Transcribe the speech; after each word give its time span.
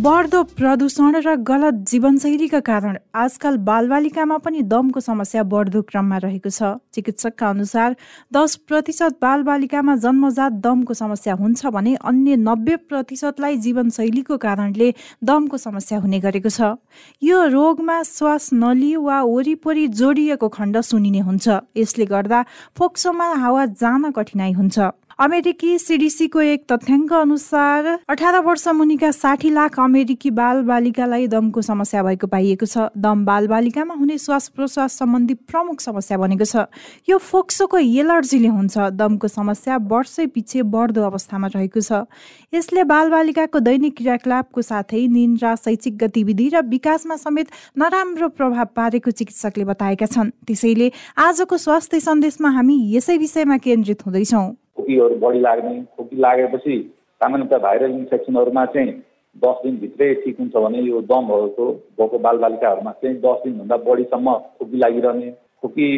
बढ्दो 0.00 0.42
प्रदूषण 0.56 1.16
र 1.16 1.34
गलत 1.44 1.80
जीवनशैलीका 1.88 2.58
कारण 2.66 2.96
आजकल 3.14 3.56
बालबालिकामा 3.64 4.36
पनि 4.44 4.60
दमको 4.64 5.00
समस्या 5.00 5.42
बढ्दो 5.44 5.82
क्रममा 5.90 6.18
रहेको 6.24 6.50
छ। 6.50 6.70
चिकित्सकका 6.88 7.48
अनुसार 7.48 7.96
दस 8.32 8.54
प्रतिशत 8.64 9.18
बालबालिकामा 9.20 9.96
जन्मजात 10.00 10.52
दमको 10.64 10.94
समस्या 10.94 11.34
हुन्छ 11.42 11.66
भने 11.76 11.94
अन्य 12.02 12.36
नब्बे 12.38 12.76
प्रतिशतलाई 12.88 13.56
जीवनशैलीको 13.66 14.36
कारणले 14.40 14.88
दमको 15.22 15.56
समस्या 15.58 15.98
हुने 16.00 16.20
गरेको 16.20 16.48
छ। 16.48 16.80
यो 17.22 17.44
रोगमा 17.52 17.98
श्वास 18.08 18.48
नली 18.54 18.94
वा 18.96 19.20
वरिपरि 19.26 19.86
जोडिएको 20.00 20.48
खण्ड 20.48 20.80
सुनिने 20.80 21.20
हुन्छ। 21.28 21.60
यसले 21.76 22.04
गर्दा 22.06 22.40
फोक्सोमा 22.78 23.28
हावा 23.44 23.66
जान 23.76 24.10
कठिनाई 24.16 24.52
हुन्छ। 24.54 24.78
अमेरिकी 25.20 25.70
सिडिसीको 25.78 26.40
एक 26.40 26.62
तथ्याङ्क 26.72 27.12
अनुसार 27.12 27.86
अठार 28.08 28.38
वर्ष 28.44 28.66
मुनिका 28.74 29.10
साठी 29.12 29.50
लाख 29.50 29.78
अमेरिकी 29.78 30.30
बाल 30.30 30.62
बालिकालाई 30.64 31.26
दमको 31.28 31.62
समस्या 31.62 32.02
भएको 32.02 32.26
पाइएको 32.26 32.66
छ। 32.66 32.88
दम 32.96 33.24
बाल 33.24 33.48
बालिकामा 33.48 33.94
हुने 33.94 34.16
श्वास 34.18 34.48
प्रश्वास 34.56 34.96
सम्बन्धी 34.96 35.34
प्रमुख 35.44 35.80
समस्या 35.80 36.18
बनेको 36.18 36.44
छ। 36.44 36.64
यो 37.04 37.18
फोक्सोको 37.20 37.78
एलर्जीले 37.78 38.48
हुन्छ। 38.48 38.78
दमको 38.96 39.28
समस्या 39.28 39.76
वर्षै 39.92 40.26
पछि 40.32 40.62
बढ्दो 40.64 41.04
अवस्थामा 41.04 41.52
रहेको 41.52 41.80
छ। 41.84 42.08
यसले 42.56 42.84
बालबालिकाको 42.88 43.60
दैनिक 43.60 43.96
क्रियाकलापको 44.00 44.62
साथै 44.62 45.04
निन्द्रा 45.12 45.54
शैक्षिक 45.60 46.00
गतिविधि 46.00 46.48
र 46.48 46.64
विकासमा 46.72 47.20
समेत 47.20 47.52
नराम्रो 47.76 48.28
प्रभाव 48.40 48.72
पारेको 48.72 49.10
चिकित्सकले 49.12 49.68
बताएका 49.68 50.06
छन्। 50.08 50.32
त्यसैले 50.48 50.90
आजको 51.20 51.56
स्वास्थ्य 51.60 52.00
सन्देशमा 52.08 52.56
हामी 52.56 52.80
यसै 52.96 53.20
विषयमा 53.20 53.60
केन्द्रित 53.60 54.08
हुँदैछौँ। 54.08 54.48
खोकीहरू 54.80 55.20
बढी 55.20 55.40
लाग्ने 55.40 55.76
खोकी 55.96 56.16
लागेपछि 56.16 56.80
सामान्यतः 57.20 57.58
भाइरल 57.58 57.90
इन्फेक्सनहरूमा 57.92 58.64
चाहिँ 58.74 58.92
दस 59.36 59.56
दिनभित्रै 59.64 60.12
ठिक 60.22 60.38
हुन्छ 60.40 60.52
भने 60.56 60.80
यो 60.82 61.00
दमहरूको 61.08 61.72
भएको 61.98 62.18
बालबालिकाहरूमा 62.18 62.92
चाहिँ 63.02 63.16
दस 63.24 63.42
दिनभन्दा 63.44 63.76
बढीसम्म 63.86 64.32
खोकी 64.58 64.78
लागिरहने 64.78 65.30
खोकी 65.62 65.88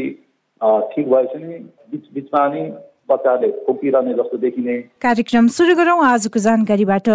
ठिक 0.94 1.08
भएपछि 1.10 1.38
नि 1.44 1.58
बिच 1.92 2.08
बिचमा 2.14 2.48
नि 2.48 2.64
जस्तो 3.10 4.36
देखिने। 4.38 4.76
कार्यक्रम 5.02 5.48
सुरु 5.48 5.74
गरौँ 5.76 5.98
आजको 6.04 6.38
जानकारीबाट। 6.38 7.08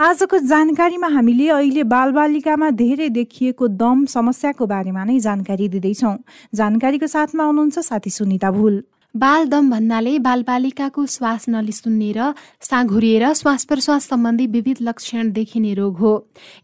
आजको 0.00 0.38
जानकारीमा 0.52 1.08
हामीले 1.08 1.48
अहिले 1.48 1.82
बालबालिकामा 1.92 2.70
धेरै 2.80 3.08
देखिएको 3.18 3.68
दम 3.82 4.04
समस्याको 4.14 4.66
बारेमा 4.66 5.04
नै 5.04 5.18
जानकारी 5.20 5.68
दिँदैछौँ। 5.68 6.16
जानकारीको 6.54 7.06
साथमा 7.06 7.44
हुनुहुन्छ 7.44 7.78
साथी 7.90 8.10
सुनिता 8.10 8.50
भुल। 8.50 8.82
बालदम 9.16 9.70
भन्नाले 9.70 10.18
बालबालिकाको 10.18 11.04
श्वास 11.06 11.48
नली 11.48 11.72
सुन्निएर 11.72 12.20
साँघुरिएर 12.60 13.32
श्वास 13.32 13.64
प्रश्वास 13.64 14.08
सम्बन्धी 14.08 14.46
विविध 14.46 14.78
लक्षण 14.82 15.30
देखिने 15.32 15.72
रोग 15.74 15.96
हो। 15.96 16.12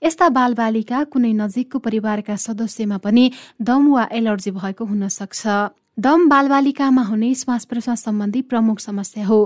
यस्ता 0.03 0.29
बालबालिका 0.29 1.03
कुनै 1.09 1.33
नजिकको 1.33 1.79
परिवारका 1.79 2.37
सदस्यमा 2.37 2.99
पनि 3.01 3.25
दम 3.57 3.89
वा 3.89 4.05
एलर्जी 4.13 4.51
भएको 4.53 4.85
हुन 4.85 5.09
सक्छ। 5.09 5.73
दम 5.97 6.29
बालबालिकामा 6.29 7.03
हुने 7.03 7.35
श्वास 7.35 7.65
प्रश्वास 7.65 8.05
सम्बन्धी 8.05 8.43
प्रमुख 8.43 8.79
समस्या 8.81 9.27
हो। 9.27 9.41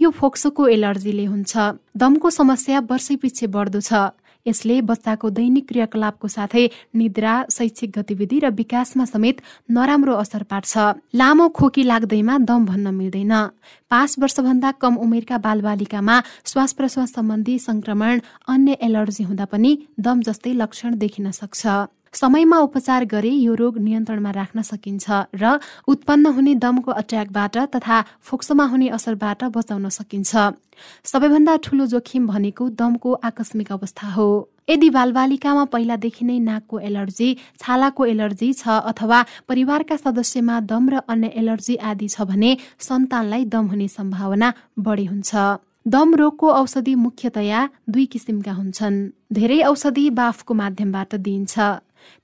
यो 0.00 0.10
फोक्सोको 0.10 0.68
एलर्जीले 0.68 1.24
हुन्छ। 1.24 1.56
दमको 1.96 2.30
समस्या 2.30 2.80
वर्षैपछि 2.84 3.46
बढ्दो 3.46 3.80
छ। 3.80 3.92
यसले 4.46 4.80
बच्चाको 4.82 5.30
दैनिक 5.30 5.68
क्रियाकलापको 5.68 6.28
साथै 6.28 6.64
निद्रा 6.94 7.34
शैक्षिक 7.50 7.90
गतिविधि 7.98 8.38
र 8.38 8.50
विकासमा 8.50 9.04
समेत 9.04 9.42
नराम्रो 9.70 10.14
असर 10.14 10.42
पार्छ। 10.42 10.72
लामो 11.14 11.48
खोकी 11.48 11.82
लाग्दैमा 11.82 12.38
दम 12.48 12.66
भन्न 12.66 12.94
मिल्दैन। 12.94 13.34
पाँच 13.90 14.10
वर्षभन्दा 14.18 14.70
कम 14.80 14.96
उमेरका 14.96 15.38
बालबालिकामा 15.38 16.16
श्वास 16.46 16.72
प्रश्वास 16.72 17.12
सम्बन्धी 17.12 17.58
संक्रमण 17.58 18.20
अन्य 18.48 18.72
एलर्जी 18.82 19.24
हुँदा 19.24 19.44
पनि 19.44 19.78
दम 20.00 20.20
जस्तै 20.22 20.52
लक्षण 20.52 20.94
देखिन 20.98 21.30
सक्छ। 21.30 21.66
समयमा 22.12 22.58
उपचार 22.58 23.04
गरे 23.06 23.30
यो 23.30 23.54
रोग 23.54 23.78
नियन्त्रणमा 23.78 24.30
राख्न 24.30 24.62
सकिन्छ 24.62 25.06
र 25.34 25.58
उत्पन्न 25.86 26.26
हुने 26.34 26.54
दमको 26.58 26.90
अट्याकबाट 26.92 27.56
तथा 27.74 27.98
फोक्सोमा 28.26 28.64
हुने 28.66 28.88
असरबाट 28.96 29.44
बचाउन 29.54 29.88
सकिन्छ। 29.88 30.32
सबैभन्दा 31.06 31.56
ठूलो 31.64 31.86
जोखिम 31.86 32.26
भनेको 32.26 32.68
दमको 32.74 33.10
आकस्मिक 33.30 33.72
अवस्था 33.72 34.06
हो। 34.10 34.28
यदि 34.70 34.90
बालबालिकामा 34.90 35.64
पहिलादेखि 35.70 36.24
नै 36.24 36.38
नाकको 36.50 36.78
एलर्जी 36.88 37.28
छालाको 37.62 38.02
एलर्जी 38.06 38.52
छ 38.52 38.82
अथवा 38.90 39.18
परिवारका 39.48 39.96
सदस्यमा 39.96 40.60
दम 40.66 40.84
र 40.90 40.94
अन्य 41.06 41.30
एलर्जी 41.40 41.76
आदि 41.90 42.08
छ 42.08 42.26
भने 42.26 42.50
सन्तानलाई 42.88 43.44
दम 43.54 43.66
हुने 43.70 43.88
सम्भावना 43.88 44.48
बढी 44.78 45.06
हुन्छ। 45.06 45.30
दम 45.88 46.08
रोगको 46.14 46.48
औषधि 46.52 46.94
मुख्यतया 46.94 47.60
दुई 47.88 48.04
किसिमका 48.12 48.52
हुन्छन्। 48.52 48.96
धेरै 49.32 49.60
औषधि 49.70 50.04
बाफको 50.18 50.54
माध्यमबाट 50.54 51.14
दिइन्छ। 51.16 51.54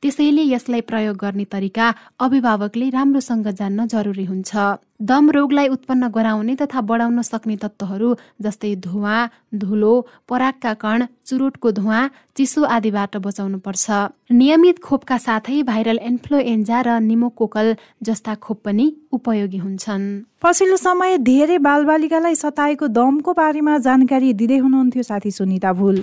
त्यसैले 0.03 0.43
यसलाई 0.45 0.81
प्रयोग 0.89 1.17
गर्ने 1.17 1.45
तरिका 1.47 1.87
अभिभावकले 2.21 2.91
राम्रोसँग 2.91 3.49
जान्न 3.53 3.87
जरुरी 3.87 4.25
हुन्छ। 4.25 4.57
दम 5.03 5.31
रोगलाई 5.31 5.69
उत्पन्न 5.69 6.09
गराउने 6.09 6.55
तथा 6.57 6.81
बढाउन 6.81 7.23
सक्ने 7.23 7.57
तत्त्वहरू 7.63 8.09
जस्तै 8.41 8.75
धुवा 8.81 9.17
धुलो 9.55 9.95
परागका 10.29 10.73
कण 10.75 11.05
चुरोटको 11.27 11.73
धुवा 11.79 11.99
चिसो 12.37 12.63
आदिबाट 12.67 13.17
बचाउनु 13.21 13.59
पर्छ 13.61 13.85
नियमित 14.33 14.79
खोपका 14.81 15.19
साथै 15.19 15.63
भाइरल 15.63 16.01
इन्फ्लुएन्जा 16.03 16.81
र 16.81 16.89
निमोकोकल 17.03 17.69
जस्ता 18.03 18.35
खोप 18.41 18.59
पनि 18.65 18.87
उपयोगी 19.13 19.59
हुन्छन्। 19.59 20.05
पछिल्लो 20.41 20.77
समय 20.77 21.19
धेरै 21.29 21.59
बालबालिकालाई 21.61 22.35
सताएको 22.35 22.89
दमको 22.97 23.33
बारेमा 23.37 23.79
जानकारी 23.85 24.33
दिँदै 24.33 24.59
हुनुहुन्थ्यो 24.65 25.03
साथी 25.03 25.31
सुनिता 25.31 25.73
भुल। 25.73 26.01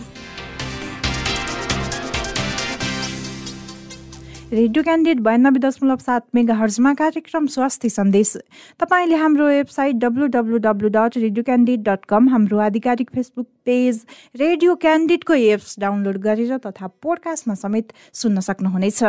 रेडियो 4.53 4.81
क्यान्डिडेट 4.83 5.21
बयानब्बे 5.25 5.59
दशमलव 5.59 5.97
सात 5.97 6.21
मेगा 6.35 6.53
हर्जमा 6.55 6.93
कार्यक्रम 6.93 7.45
स्वास्थ्य 7.53 7.89
सन्देश। 7.89 8.33
तपाईँले 8.79 9.15
हाम्रो 9.17 9.45
website 9.47 9.95
W 9.97 10.25
W 10.35 10.57
W 10.65 10.89
dot 10.93 11.17
radio 11.17 11.43
candidate 11.43 11.81
dot 11.87 12.05
com 12.05 12.27
हाम्रो 12.29 12.57
आधिकारिक 12.61 13.09
फेसबुक 13.15 13.47
पेज 13.65 14.05
रेडियो 14.35 14.75
क्यान्डिडेटको 14.83 15.33
एप्स 15.33 15.75
डाउनलोड 15.79 16.17
गरेर 16.25 16.57
तथा 16.65 16.87
पोडकास्टमा 17.01 17.55
समेत 17.55 17.93
सुन्न 18.13 18.39
सक्नुहुनेछ। 18.39 19.01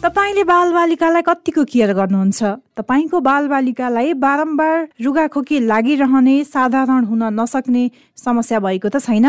तपाईँले 0.00 0.44
बालबालिकालाई 0.48 1.22
कतिको 1.28 1.64
केयर 1.66 1.92
गर्नुहुन्छ? 1.92 2.40
तपाईँको 2.78 3.20
बालबालिकालाई 3.20 4.12
बारम्बार 4.24 4.88
रुगाखोकी 5.04 5.60
लागिरहने 5.66 6.36
साधारण 6.46 7.04
हुन 7.04 7.22
नसक्ने 7.40 7.84
समस्या 8.16 8.58
भएको 8.64 8.88
त 8.88 9.04
छैन? 9.04 9.26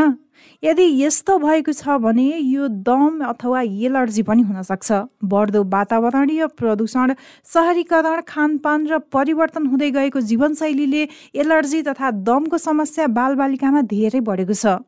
यदि 0.64 0.84
यस्तो 1.00 1.38
भएको 1.38 1.72
छ 1.72 1.98
भने 2.02 2.26
यो 2.26 2.68
दम 2.82 3.20
अथवा 3.26 3.62
एलर्जी 3.62 4.24
पनि 4.26 4.42
हुनसक्छ 4.42 4.92
बढ्दो 5.24 5.64
वातावरणीय 5.70 6.46
प्रदूषण 6.58 7.14
सहरीकरण 7.46 8.22
खानपान 8.28 8.88
र 8.88 8.98
परिवर्तन 9.14 9.66
हुँदै 9.70 9.92
गएको 9.94 10.22
जीवनशैलीले 10.26 11.08
एलर्जी 11.38 11.82
तथा 11.84 12.12
दमको 12.26 12.58
समस्या 12.58 13.08
बालबालिकामा 13.14 13.82
धेरै 13.94 14.20
बढेको 14.26 14.54
छ। 14.54 14.82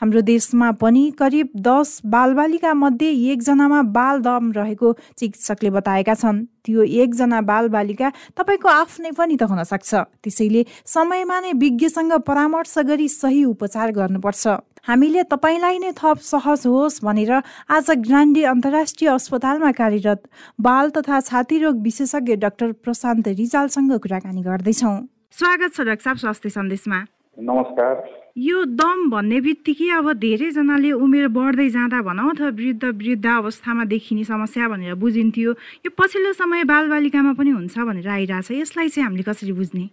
हाम्रो 0.00 0.20
देशमा 0.22 0.70
पनि 0.80 1.02
करिब 1.18 1.48
दस 1.66 2.00
बालबालिका 2.06 2.72
मध्ये 2.74 3.10
एकजनामा 3.32 3.82
बाल 3.98 4.20
दम 4.22 4.52
रहेको 4.56 4.92
चिकित्सकले 5.18 5.70
बताएका 5.70 6.14
छन्। 6.14 6.44
त्यो 6.64 6.82
एकजना 7.02 7.40
बालबालिका 7.42 8.08
तपाईँको 8.38 8.68
आफ्नै 8.68 9.10
पनि 9.18 9.36
त 9.36 9.50
हुन 9.50 9.62
सक्छ। 9.66 9.90
त्यसैले 10.22 10.64
समयमा 10.86 11.40
नै 11.40 11.52
विज्ञसँग 11.58 12.12
परामर्श 12.24 12.78
गरी 12.88 13.08
सही 13.12 13.44
उपचार 13.44 13.92
गर्नुपर्छ। 13.92 14.46
हामीले 14.86 15.22
तपाईँलाई 15.24 15.78
नै 15.78 15.90
थप 15.96 16.18
सहज 16.22 16.66
होस् 16.66 17.02
भनेर 17.04 17.32
आज 17.68 17.90
ग्रान्डी 18.06 18.42
अन्तर्राष्ट्रिय 18.44 19.10
अस्पतालमा 19.10 19.70
कार्यरत 19.72 20.20
बाल 20.58 20.90
तथा 20.90 21.20
छाती 21.20 21.58
रोग 21.58 21.82
विशेषज्ञ 21.82 22.36
डाक्टर 22.36 22.72
प्रशान्त 22.84 23.28
रिजालसँग 23.40 23.92
कुराकानी 23.98 24.42
गर्दैछौँ। 24.42 24.96
स्वागत 25.32 25.74
छ 25.74 25.80
डाक्टर 25.82 26.04
साहब 26.04 26.16
स्वास्थ्य 26.16 26.50
सन्देशमा। 26.50 26.98
नमस्कार। 27.38 27.94
यो 28.38 28.64
दम 28.78 28.98
भन्ने 29.10 29.40
बित्तिकै 29.40 29.88
अब 29.98 30.12
धेरैजनाले 30.22 30.90
उमेर 30.94 31.28
बढ्दै 31.34 31.68
जाँदा 31.68 32.00
भनौँ 32.02 32.30
अथवा 32.30 32.48
वृद्ध 32.54 32.84
वृद्ध 32.84 33.26
अवस्थामा 33.26 33.84
देखिने 33.84 34.24
समस्या 34.24 34.68
भनेर 34.68 34.94
बुझिन्थ्यो। 34.94 35.50
यो 35.86 35.90
पछिल्लो 35.98 36.32
समय 36.32 36.64
बालबालिकामा 36.64 37.32
पनि 37.34 37.50
हुन्छ 37.50 37.78
भनेर 37.78 38.08
आइरहेछ। 38.08 38.50
यसलाई 38.52 38.88
चाहिँ 38.88 39.06
हामीले 39.06 39.22
कसरी 39.26 39.52
बुझ्ने? 39.52 39.84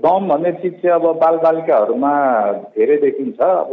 दम 0.00 0.28
भन्ने 0.28 0.52
चिज 0.60 0.74
चाहिँ 0.80 0.94
अब 0.96 1.04
बालबालिकाहरूमा 1.20 2.12
धेरै 2.72 2.96
देखिन्छ। 3.04 3.40
अब 3.40 3.72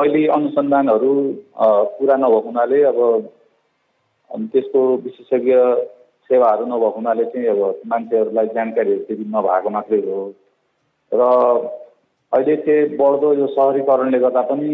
अहिले 0.00 0.26
अनुसन्धानहरू 0.34 1.12
पुरा 1.96 2.16
नभएको 2.16 2.40
हुनाले 2.46 2.82
अब 2.90 2.98
त्यसको 4.52 4.80
विशेषज्ञ 5.04 5.54
सेवाहरू 6.30 6.64
नभएको 6.66 6.96
हुनाले 6.96 7.24
चाहिँ 7.32 7.46
अब 7.48 7.80
मान्छेहरूलाई 7.86 8.46
जानकारीहरू 8.56 9.04
त्यति 9.04 9.24
नभएको 9.34 9.70
मात्रै 9.70 10.00
हो। 10.06 10.22
र 11.12 11.22
अहिले 12.32 12.56
चाहिँ 12.56 12.96
बढ्दो 12.96 13.32
यो 13.34 13.46
सहरीकरणले 13.52 14.18
गर्दा 14.24 14.42
पनि 14.48 14.68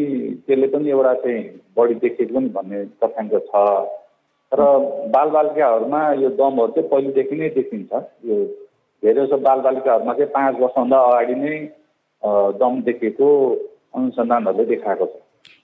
त्यसले 0.47 0.67
पनि 0.75 0.91
एउटा 0.91 1.15
चाहिँ 1.23 1.43
बढी 1.77 1.95
देखिएको 2.03 2.35
पनि 2.35 2.49
भन्ने 2.57 2.85
तथ्याङ्क 3.03 3.35
छ। 3.51 3.67
र 4.53 4.61
बालबालिकाहरूमा 5.15 6.03
यो 6.23 6.29
दमहरू 6.39 6.73
चाहिँ 6.73 6.89
पहिलेदेखि 6.91 7.37
नै 7.37 7.49
देखिन्छ। 7.57 7.93
यो 8.29 8.37
धेरै 9.03 9.25
जसो 9.25 9.37
बालबालिकाहरूमा 9.49 10.13
चाहिँ 10.21 10.33
पाँच 10.37 10.61
वर्षभन्दा 10.61 10.99
अगाडि 11.07 11.35
नै 11.43 11.57
दम 12.61 12.83
देखेको 12.87 13.31
अनुसन्धानहरूले 13.97 14.65
देखाएको 14.73 15.07
छ। 15.07 15.15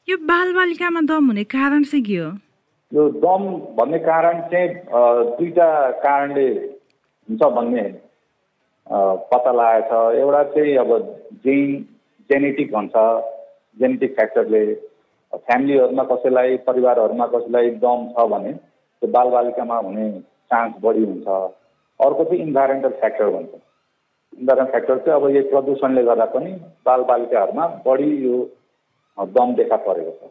यो 0.09 0.17
बालबालिकामा 0.31 1.01
दम 1.11 1.27
हुने 1.31 1.45
कारण 1.57 1.85
चाहिँ 1.85 2.05
के 2.05 2.17
हो? 2.17 2.31
यो 2.93 3.09
दम 3.25 3.43
भन्ने 3.79 3.99
कारण 4.09 4.41
चाहिँ 4.53 4.69
दुईवटा 5.37 5.69
कारणले 6.05 6.49
हुन्छ 7.29 7.43
भन्ने 7.57 7.85
पत्ता 9.31 9.53
लागेको 9.53 10.01
छ। 10.13 10.17
एउटा 10.21 10.43
चाहिँ 10.55 10.77
अब 10.85 10.91
जिन 11.45 11.61
जेनेटिक 12.31 12.73
भन्छ। 12.73 12.95
जेनेटिक 13.81 14.15
फ्याक्टरले 14.15 14.65
फ्यामिलीहरूमा 15.33 16.05
कसैलाई 16.05 16.57
परिवारहरूमा 16.69 17.27
कसैलाई 17.35 17.71
दम 17.85 18.01
छ 18.13 18.27
भने 18.33 18.53
त्यो 18.53 19.09
बालबालिकामा 19.13 19.77
हुने 19.87 20.09
चान्स 20.53 20.75
बढी 20.85 21.05
हुन्छ। 21.05 21.27
अर्को 22.01 22.25
चाहिँ 22.25 22.41
इन्भाइरोमेन्टल 22.43 22.93
फ्याक्टर 23.01 23.31
भन्छ। 23.37 23.53
इन्भाइरोमेन्ट 24.41 24.71
फ्याक्टर 24.71 24.99
चाहिँ 24.99 25.21
अब 25.21 25.25
यो 25.37 25.43
प्रदूषणले 25.51 26.03
गर्दा 26.05 26.25
पनि 26.35 26.53
बालबालिकाहरूमा 26.87 27.67
बढी 27.87 28.11
यो 28.25 28.37
दम 29.19 29.55
देखा 29.55 29.77
परेको 29.89 30.13
छ। 30.21 30.31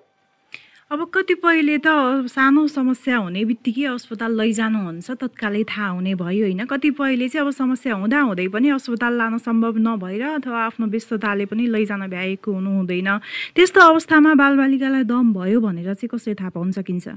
अब 0.92 1.02
कतिपयले 1.14 1.78
त 1.78 2.28
सानो 2.28 2.68
समस्या 2.68 3.18
हुने 3.18 3.44
बित्तिकै 3.48 3.86
अस्पताल 3.96 4.32
लैजानुहुन्छ 4.36 5.12
तत्कालै 5.22 5.64
थाहा 5.64 5.88
हुने 5.88 6.16
भयो 6.20 6.44
होइन। 6.44 6.66
कतिपयले 6.68 7.28
चाहिँ 7.32 7.46
अब 7.46 7.52
समस्या 7.56 7.94
हुँदा 7.96 8.20
हुँदै 8.20 8.48
पनि 8.52 8.70
अस्पताल 8.76 9.14
लान 9.18 9.38
सम्भव 9.40 9.78
नभएर 9.88 10.24
अथवा 10.44 10.60
आफ्नो 10.66 10.86
व्यस्तताले 10.92 11.46
पनि 11.48 11.68
लैजान 11.72 12.08
भ्याएको 12.12 12.52
हुनु 12.52 12.72
हुँदैन 12.78 13.10
त्यस्तो 13.56 13.80
अवस्थामा 13.82 14.34
बालबालिकालाई 14.44 15.04
दम 15.08 15.34
भयो 15.34 15.60
भनेर 15.62 15.94
चाहिँ 15.94 16.10
कसरी 16.12 16.34
थाहा 16.36 16.50
पाउन 16.60 16.72
सकिन्छ? 16.76 17.08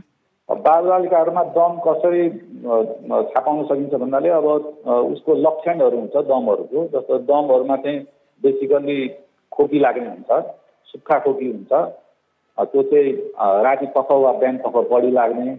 बालबालिकाहरूमा 0.48 1.42
दम 1.52 1.76
कसरी 1.80 2.28
थाहा 2.62 3.40
पाउन 3.40 3.62
सकिन्छ 3.64 3.94
भन्नाले 3.96 4.28
अब 4.30 4.46
उसको 4.46 5.34
लक्षणहरू 5.36 5.98
हुन्छ 5.98 6.16
दमहरूको 6.24 6.84
जस्तो 6.90 7.18
दमहरूमा 7.24 7.76
चाहिँ 7.78 8.00
बेसिकल्ली 8.42 8.98
खोकी 9.52 9.78
लाग्ने 9.80 10.08
हुन्छ 10.08 10.42
सुक्खा 10.88 11.18
खोकी 11.20 11.50
हुन्छ 11.50 11.72
त्यो 12.58 12.82
चाहिँ 12.84 13.12
राति 13.62 13.86
पख 13.96 14.12
वा 14.18 14.32
बिहान 14.34 14.58
पख 14.60 14.76
बढी 14.90 15.10
लाग्ने 15.12 15.56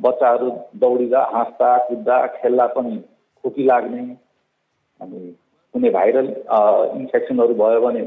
बच्चाहरू 0.00 0.50
दौडिँदा 0.78 1.28
हाँस्दा 1.32 1.76
कुद्दा 1.84 2.26
खेल्दा 2.34 2.66
पनि 2.72 2.96
खोकी 3.44 3.64
लाग्ने 3.64 4.02
अनि 5.00 5.24
कुनै 5.74 5.90
भाइरल 5.92 6.28
इन्फेक्सनहरू 6.96 7.54
भयो 7.56 7.80
भने 7.80 8.04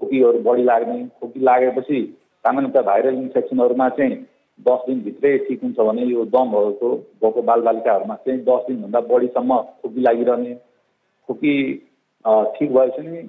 खोकीहरू 0.00 0.38
बढी 0.44 0.62
लाग्ने 0.64 1.02
खोकी 1.20 1.40
लागेपछि 1.44 2.06
सामान्यतः 2.44 2.82
भाइरल 2.84 3.14
इन्फेक्सनहरूमा 3.16 3.88
चाहिँ 3.98 4.24
दस 4.60 4.84
दिनभित्रै 4.86 5.36
ठिक 5.40 5.62
हुन्छ 5.62 5.76
भने 5.80 6.04
यो 6.04 6.24
दमहरूको 6.26 6.94
भएको 7.20 7.42
बालबालिकाहरूमा 7.44 8.14
चाहिँ 8.16 8.40
दस 8.42 8.64
दिनभन्दा 8.68 9.00
बढीसम्म 9.06 9.58
खोकी 9.80 10.00
लागिरहने 10.02 10.54
खोकी 11.28 11.52
ठिक 12.54 12.72
भएपछि 12.72 13.02
नि 13.02 13.20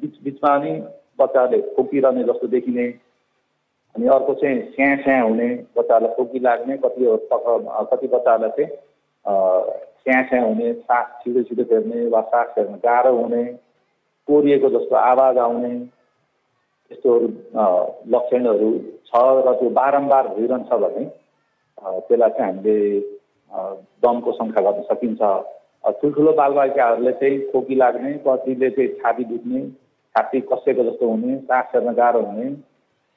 बिच 0.00 0.18
बिचमा 0.22 0.56
नि 0.58 0.72
बच्चाहरूले 1.18 1.60
खोकिरहने 1.70 2.24
जस्तो 2.24 2.46
देखिने 2.48 2.86
अनि 3.94 4.06
अर्को 4.08 4.34
चाहिँ 4.34 4.60
स्या 4.70 4.94
स्या 4.96 5.20
हुने 5.20 5.48
बच्चाहरूलाई 5.76 6.14
खोकी 6.14 6.38
लाग्ने 6.40 6.76
कति 6.78 7.16
कति 7.32 8.06
बच्चाहरूलाई 8.08 8.50
चाहिँ 8.56 9.78
स्या 10.00 10.22
स्या 10.22 10.42
हुने 10.42 10.72
सास 10.82 11.06
छिटो 11.24 11.42
छिटो 11.44 11.64
फेर्ने 11.66 12.06
वा 12.08 12.20
सास 12.28 12.52
फेर्न 12.54 12.74
गाह्रो 12.84 13.16
हुने 13.16 13.44
कोरिएको 14.28 14.68
जस्तो 14.70 14.96
आवाज 14.98 15.38
आउने 15.38 15.74
यस्तोहरू 16.90 17.26
लक्षणहरू 18.14 18.70
छ 19.06 19.22
र 19.38 19.52
त्यो 19.54 19.70
बारम्बार 19.78 20.28
भइरहन्छ 20.34 20.70
भने 20.82 21.04
त्यसलाई 22.00 22.30
चाहिँ 22.30 22.46
हामीले 22.46 22.76
दमको 24.02 24.32
सङ्ख्या 24.32 24.62
गर्न 24.62 24.82
सकिन्छ। 24.88 25.20
ठुल्ठुलो 26.00 26.32
बालबालिकाहरूले 26.34 27.12
चाहिँ 27.20 27.38
खोकी 27.52 27.74
लाग्ने 27.74 28.12
कतिले 28.26 28.70
चाहिँ 28.70 28.88
छाती 28.96 29.24
दुख्ने 29.26 29.60
छाती 30.14 30.40
कसेको 30.48 30.82
जस्तो 30.84 31.08
हुने 31.08 31.36
सास 31.44 31.64
फेर्न 31.72 31.92
गाह्रो 31.94 32.20
हुने 32.22 32.50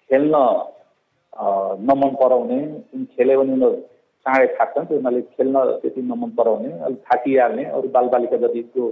खेल्न 0.09 0.35
नमन 1.83 2.15
पराउने 2.21 2.59
खेल्यो 3.11 3.39
भने 3.39 3.53
उनीहरू 3.53 3.75
चाँडै 4.25 4.47
थाक्छन् 4.55 4.85
त्यो 4.85 4.97
उनीहरूले 4.97 5.21
खेल्न 5.33 5.63
त्यति 5.81 6.01
नमन 6.03 6.29
पराउने 6.37 6.71
अलिक 6.81 6.99
थाकिहाल्ने 7.05 7.65
अरू 7.73 7.87
बालबालिका 7.91 8.37
जति 8.37 8.61
त्यो 8.69 8.89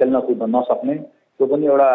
खेल्न 0.00 0.20
कुद्न 0.26 0.50
नसक्ने 0.56 0.94
त्यो 0.96 1.46
पनि 1.46 1.66
एउटा 1.66 1.90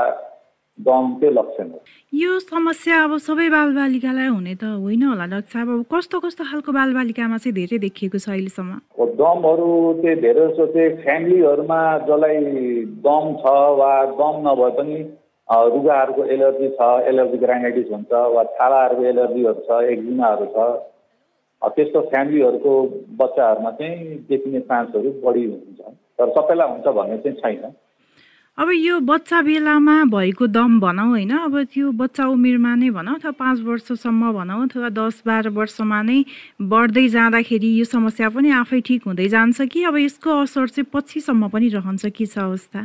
दमकै 0.80 1.30
लक्षण 1.34 1.70
हो। 1.72 1.80
यो 2.14 2.40
समस्या 2.40 3.04
अब 3.04 3.18
सबै 3.20 3.48
बालबालिकालाई 3.50 4.28
हुने 4.28 4.54
त 4.56 4.64
होइन 4.78 5.04
होला 5.04 5.26
डाक्टर 5.34 5.52
साहब। 5.54 5.70
अब 5.70 5.86
कस्तो 5.94 6.20
कस्तो 6.20 6.44
खालको 6.50 6.72
बालबालिकामा 6.72 7.38
चाहिँ 7.38 7.56
धेरै 7.56 7.78
देखिएको 7.86 8.18
छ 8.18 8.30
अहिलेसम्म? 8.30 8.72
दमहरू 9.18 9.70
चाहिँ 10.02 10.18
धेरै 10.22 10.48
जस्तो 10.48 10.66
चाहिँ 10.74 10.90
फ्यामिलीहरूमा 11.04 11.80
जसलाई 12.08 12.38
दम 13.08 13.26
छ 13.42 13.56
वा 13.80 13.92
दम 14.20 14.36
नभए 14.48 14.70
पनि 14.78 14.98
रुगाहरूको 15.48 16.24
एलर्जी 16.36 16.70
छ 16.78 16.92
एलर्जी 17.10 17.38
ग्राइनाइटिस 17.44 17.90
भन्छ 17.92 18.12
वा 18.36 18.44
छालाहरूको 18.56 19.04
एलर्जीहरू 19.14 19.62
छ 19.68 19.82
एक्जिमाहरू 19.96 20.46
छ 20.54 20.70
त्यस्तो 21.62 22.02
फ्यामिलीहरूको 22.10 22.74
बच्चाहरूमा 23.20 23.72
चाहिँ 23.78 24.18
देखिने 24.30 24.60
चान्सहरू 24.70 25.12
बढी 25.24 25.46
हुन्छ। 25.46 25.80
तर 26.20 26.30
सबैलाई 26.36 26.70
हुन्छ 26.72 26.88
भन्ने 26.98 27.18
चाहिँ 27.18 27.38
छैन। 27.42 27.74
अब 28.58 28.70
यो 28.74 29.00
बच्चा 29.06 29.42
बेलामा 29.42 29.96
भएको 30.10 30.46
दम 30.50 30.80
भनौँ 30.82 31.08
होइन 31.08 31.32
अब 31.38 31.56
त्यो 31.74 31.92
बच्चा 31.94 32.26
उमेरमा 32.28 32.74
नै 32.76 32.90
भनौँ 32.90 33.14
अथवा 33.16 33.32
पाँच 33.38 33.60
वर्षसम्म 33.62 34.32
भनौँ 34.34 34.58
अथवा 34.66 34.90
दस 34.98 35.22
बाह्र 35.28 35.50
वर्षमा 35.54 36.02
नै 36.02 36.18
बढ्दै 36.66 37.08
जाँदाखेरि 37.08 37.70
यो 37.80 37.86
समस्या 37.86 38.30
पनि 38.34 38.50
आफै 38.58 38.80
ठिक 38.82 39.06
हुँदै 39.06 39.28
जान्छ 39.30 39.62
कि 39.70 39.84
अब 39.86 39.98
यसको 39.98 40.42
असर 40.42 40.68
चाहिँ 40.74 40.90
पछिसम्म 40.90 41.50
पनि 41.54 41.68
रहन्छ 41.70 42.06
के 42.10 42.26
छ 42.26 42.38
अवस्था? 42.40 42.82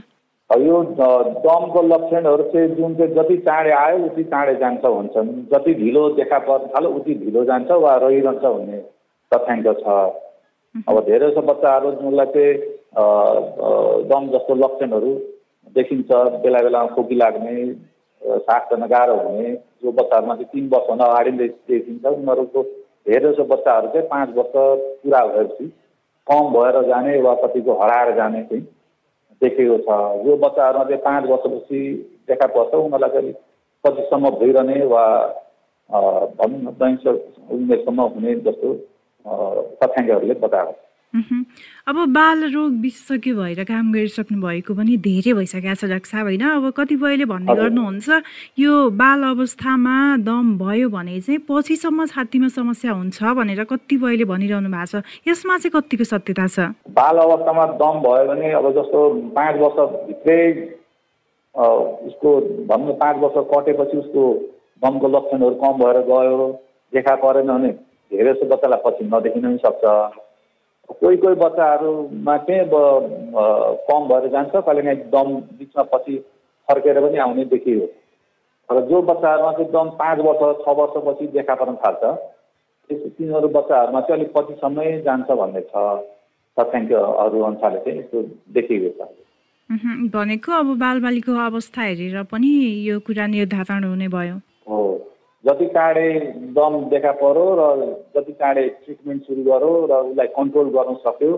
यो 0.51 0.77
दमको 0.93 1.81
लक्षणहरू 1.89 2.45
चाहिँ 2.53 2.69
जुन 2.77 2.95
चाहिँ 2.95 3.15
जति 3.17 3.37
चाँडै 3.49 3.73
आयो 3.73 4.05
उति 4.13 4.25
चाँडै 4.29 4.55
जान्छ 4.61 4.85
भन्छन् 4.85 5.35
जति 5.53 5.75
ढिलो 5.81 6.09
देखा 6.21 6.39
पर्न 6.53 6.69
थाल्यो 6.77 6.91
उति 7.01 7.15
ढिलो 7.25 7.45
जान्छ 7.49 7.71
वा 7.81 7.97
रहिरहन्छ 8.05 8.45
भन्ने 8.45 8.81
तथ्याङ्क 9.33 9.67
छ। 9.81 9.89
अब 10.89 11.05
धेरै 11.09 11.29
जस्तो 11.29 11.43
बच्चाहरू 11.49 11.91
जुनलाई 11.97 12.29
चाहिँ 12.37 12.55
दम 14.13 14.33
जस्तो 14.37 14.55
लक्षणहरू 14.65 15.13
देखिन्छ 15.77 16.11
बेला 16.43 16.59
बेलामा 16.63 16.95
खोकी 16.95 17.15
लाग्ने 17.15 17.55
सास 18.23 18.63
गर्न 18.73 18.87
गाह्रो 18.87 19.15
हुने 19.19 19.53
जो 19.83 19.93
बच्चाहरूमा 19.93 20.35
चाहिँ 20.35 20.51
तिन 20.53 20.69
वर्षभन्दा 20.73 21.05
अगाडि 21.05 21.31
देखिन्छ। 21.69 22.05
उनीहरूको 22.07 22.63
धेरै 23.09 23.29
जस्तो 23.29 23.45
बच्चाहरू 23.53 23.89
चाहिँ 23.95 24.07
पाँच 24.09 24.29
वर्ष 24.37 24.53
पुरा 25.03 25.25
भएपछि 25.27 25.67
कम 26.27 26.53
भएर 26.55 26.77
जाने 26.89 27.21
वा 27.23 27.35
कतिको 27.43 27.73
हराएर 27.83 28.15
जाने 28.17 28.43
चाहिँ 28.51 28.65
देखेको 29.43 29.79
छ। 29.87 29.99
यो 30.27 30.37
बच्चाहरूमा 30.45 30.85
चाहिँ 30.85 31.03
पाँच 31.03 31.25
वर्षपछि 31.31 31.81
देखा 32.29 32.47
पर्छ। 32.55 32.75
उनीहरूलाई 32.75 33.11
चाहिँ 33.11 33.35
पछिसम्म 33.85 34.31
भइरहने 34.39 34.85
वा 34.87 35.05
भनौँ 35.91 36.61
न 36.61 36.77
दैनिक 36.81 37.51
उमेरसम्म 37.53 38.01
हुने 38.15 38.35
जस्तो 38.47 38.75
तथ्याङ्कहरूले 39.83 40.35
बताएको 40.47 40.73
छ। 40.73 40.92
अब 41.13 41.97
बाल 42.09 42.45
रोग 42.53 42.73
विशेषज्ञ 42.81 43.33
भएर 43.35 43.65
काम 43.65 43.93
गरिसक्नु 43.93 44.41
भएको 44.41 44.75
पनि 44.75 44.97
धेरै 44.97 45.33
भइसकेको 45.35 45.75
छ 45.75 45.85
डाक्टर 45.85 46.09
साहब 46.09 46.27
होइन। 46.27 46.43
अब 46.43 46.65
कतिपयले 46.73 47.25
भन्ने 47.29 47.55
गर्नुहुन्छ 47.55 48.09
यो 48.59 48.73
बाल 48.97 49.23
अवस्थामा 49.31 49.97
दम 50.25 50.57
भयो 50.59 50.89
भने 50.89 51.21
चाहिँ 51.21 51.39
पछिसम्म 51.45 52.07
छातीमा 52.09 52.49
समस्या 52.49 52.93
हुन्छ 52.93 53.19
भनेर 53.37 53.65
कतिपयले 53.69 54.25
भनिरहनु 54.25 54.71
भएको 54.73 54.87
छ। 54.89 55.05
यसमा 55.29 55.59
चाहिँ 55.59 55.73
कतिको 55.77 56.05
सत्यता 56.05 56.47
छ? 56.49 56.73
बाल 56.97 57.17
अवस्थामा 57.19 57.65
दम 57.77 58.01
भयो 58.09 58.25
भने 58.33 58.53
अब 58.57 58.67
जस्तो 58.73 58.99
पाँच 59.37 59.55
वर्षभित्रै 59.61 60.41
उसको 62.09 62.31
भनौँ 62.73 62.97
पाँच 62.97 63.17
वर्ष 63.21 63.37
कटेपछि 63.53 63.97
उसको 63.99 64.23
दमको 64.83 65.07
लक्षणहरू 65.13 65.55
कम 65.61 65.73
भएर 65.85 65.99
गयो। 66.09 66.49
देखा 66.93 67.15
परेन 67.21 67.49
भने 67.53 67.71
धेरै 68.11 68.33
जस्तो 68.33 68.47
बच्चालाई 68.49 68.81
पछि 68.87 69.05
नदेखिन 69.13 69.43
पनि 69.43 69.59
सक्छ। 69.61 69.85
कोही 70.91 71.17
कोही 71.17 71.35
बच्चाहरूमा 71.35 72.37
चाहिँ 72.37 72.61
अब 72.61 72.75
कम 73.89 74.09
भएर 74.09 74.29
जान्छ 74.31 74.53
कहिले 74.57 74.83
काहीँ 74.83 74.99
दम 75.11 75.35
बिचमा 75.59 75.83
पछि 75.93 76.17
फर्केर 76.69 77.01
पनि 77.01 77.19
आउने 77.19 77.45
देखियो। 77.55 77.87
र 78.69 78.81
जो 78.89 79.03
बच्चाहरूमा 79.03 79.53
चाहिँ 79.53 79.67
एकदम 79.67 79.89
पाँच 80.01 80.19
वर्ष 80.19 80.65
छ 80.65 80.69
वर्षपछि 80.79 81.27
देखा 81.33 81.55
पर्न 81.55 81.75
थाल्छ 81.77 82.03
त्यस 82.05 83.01
तिनीहरू 83.19 83.49
बच्चाहरूमा 83.49 84.01
चाहिँ 84.01 84.21
अलिक 84.21 84.33
पछिसम्मै 84.37 84.87
जान्छ 85.03 85.31
भन्ने 85.31 85.61
छ 85.71 85.75
तथ्याङ्कहरू 86.57 87.43
अनुसारले 87.43 87.81
चाहिँ 87.81 87.99
यस्तो 87.99 88.23
देखिएको 88.53 88.91
छ। 88.99 89.11
भनेको 90.15 90.53
अब 90.53 90.69
बालबालिको 90.79 91.33
अवस्था 91.47 91.83
हेरेर 91.83 92.23
पनि 92.33 92.51
यो 92.89 92.99
कुरा 93.07 93.27
निर्धारण 93.27 93.85
हुने 93.85 94.09
भयो। 94.09 94.37
हो। 94.69 94.81
जति 95.45 95.67
चाँडै 95.75 96.11
दम 96.57 96.75
देखा 96.91 97.13
पऱ्यो 97.21 97.47
र 97.59 97.63
जति 98.15 98.33
चाँडै 98.33 98.69
ट्रिटमेन्ट 98.85 99.23
सुरु 99.27 99.43
गऱ्यो 99.43 99.73
र 99.91 99.93
उसलाई 100.09 100.29
कन्ट्रोल 100.39 100.69
गर्न 100.77 100.95
सक्यो 101.07 101.37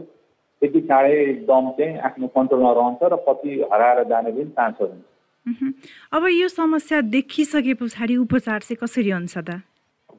त्यति 0.63 0.81
चाँडै 0.91 1.17
दम 1.49 1.71
चाहिँ 1.79 1.99
आफ्नो 2.09 2.27
कन्ट्रोलमा 2.37 2.73
रहन्छ 2.79 3.03
र 3.13 3.17
पछि 3.27 3.51
हराएर 3.73 4.03
जाने 4.09 4.31
पनि 4.33 4.45
चान्सहरू 4.59 4.93
हुन्छ। 4.93 5.73
अब 6.13 6.23
यो 6.33 6.49
समस्या 6.49 7.01
देखिसके 7.17 7.75
पछाडि 7.81 8.17
उपचार 8.17 8.61
चाहिँ 8.61 8.79
कसरी 8.83 9.11
हुन्छ 9.11 9.37
त? 9.39 9.61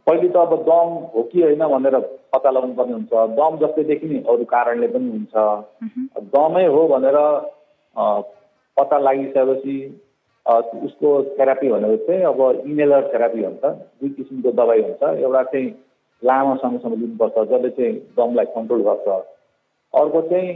पहिले 0.08 0.30
त 0.30 0.38
अब 0.38 0.54
दम 0.66 0.90
हो 1.14 1.22
कि 1.30 1.42
होइन 1.42 1.64
भनेर 1.66 1.96
पत्ता 2.34 2.50
लगाउनु 2.50 2.74
पर्ने 2.78 2.94
हुन्छ। 2.94 3.14
दम 3.38 3.54
जस्तै 3.62 3.84
देखिने 3.86 4.18
अरू 4.30 4.44
कारणले 4.46 4.88
पनि 4.94 5.10
हुन्छ। 5.14 5.34
दमै 6.34 6.66
हो 6.74 6.82
भनेर 6.88 7.18
पत्ता 8.78 8.98
लागिसकेपछि 8.98 9.78
उसको 10.46 11.10
थेरापी 11.38 11.70
भनेको 11.70 11.98
चाहिँ 12.06 12.24
अब 12.32 12.40
इनेलर 12.70 13.10
थेरापी 13.14 13.42
भन्छ 13.42 13.66
दुई 13.66 14.10
किसिमको 14.18 14.52
दबाई 14.52 14.82
हुन्छ। 14.82 15.04
एउटा 15.04 15.44
चाहिँ 15.44 15.70
लामो 16.22 16.56
समयसम्म 16.62 17.00
लिनुपर्छ 17.02 17.38
जसले 17.52 17.70
चाहिँ 17.78 17.94
दमलाई 18.18 18.46
कन्ट्रोल 18.56 18.82
गर्छ। 18.88 19.08
अर्को 19.94 20.22
चाहिँ 20.30 20.52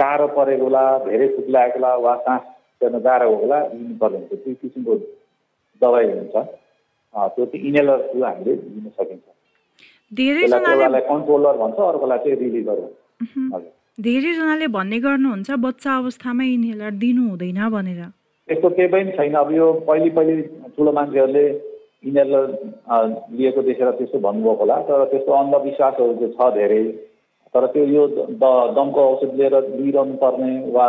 गाह्रो 0.00 0.26
परेको 0.36 0.64
बेला 0.64 0.82
धेरै 1.04 1.28
बेला 1.38 1.94
वा 2.04 2.14
सास 2.26 2.42
गर्न 2.82 2.98
गाह्रो 3.06 3.34
होला 3.34 3.58
लिनुपर्ने 3.72 4.18
हुन्छ। 4.18 4.32
त्यो 4.44 4.54
किसिमको 4.62 4.94
दबाई 5.82 6.06
हुन्छ। 6.10 6.34
त्यो 7.14 7.44
चाहिँ 7.46 7.66
इनेलर 7.68 7.98
थियो 8.12 8.24
हामीले 8.24 8.52
लिन 8.54 8.90
सकिन्छ। 8.98 9.26
धेरैजनालाई 10.12 11.00
कन्ट्रोलर 11.08 11.56
भन्छ 11.62 11.78
अर्कोलाई 11.86 12.18
चाहिँ 12.24 12.36
रिलिभर 12.40 12.78
भन्छ 12.80 13.64
धेरैजनाले 14.04 14.66
भन्ने 14.76 14.98
गर्नुहुन्छ 15.00 15.50
बच्चा 15.64 15.96
अवस्थामा 15.96 16.44
इनहेलर 16.44 16.90
दिनु 17.02 17.22
हुँदैन 17.30 17.60
भनेर। 17.70 18.02
यस्तो 18.48 18.68
केही 18.70 18.88
पनि 18.88 19.12
छैन। 19.16 19.34
अब 19.34 19.52
यो 19.52 19.72
पहिले 19.88 20.10
पहिले 20.16 20.34
ठुलो 20.76 20.92
मान्छेहरूले 20.92 21.46
इनहेलर 22.04 22.44
लिएको 23.32 23.62
देखेर 23.62 23.90
त्यस्तो 23.98 24.18
भन्नुभएको 24.20 24.60
होला 24.60 24.76
तर 24.88 25.04
त्यस्तो 25.10 25.32
अन्धविश्वासहरू 25.32 26.14
चाहिँ 26.14 26.32
छ 26.34 26.54
धेरै। 26.54 26.82
तर 27.54 27.66
त्यो 27.72 27.84
यो 27.86 28.06
दमको 28.76 29.00
औषध 29.00 29.34
लिएर 29.40 29.54
लिइरहनु 29.80 30.16
पर्ने 30.20 30.52
वा 30.76 30.88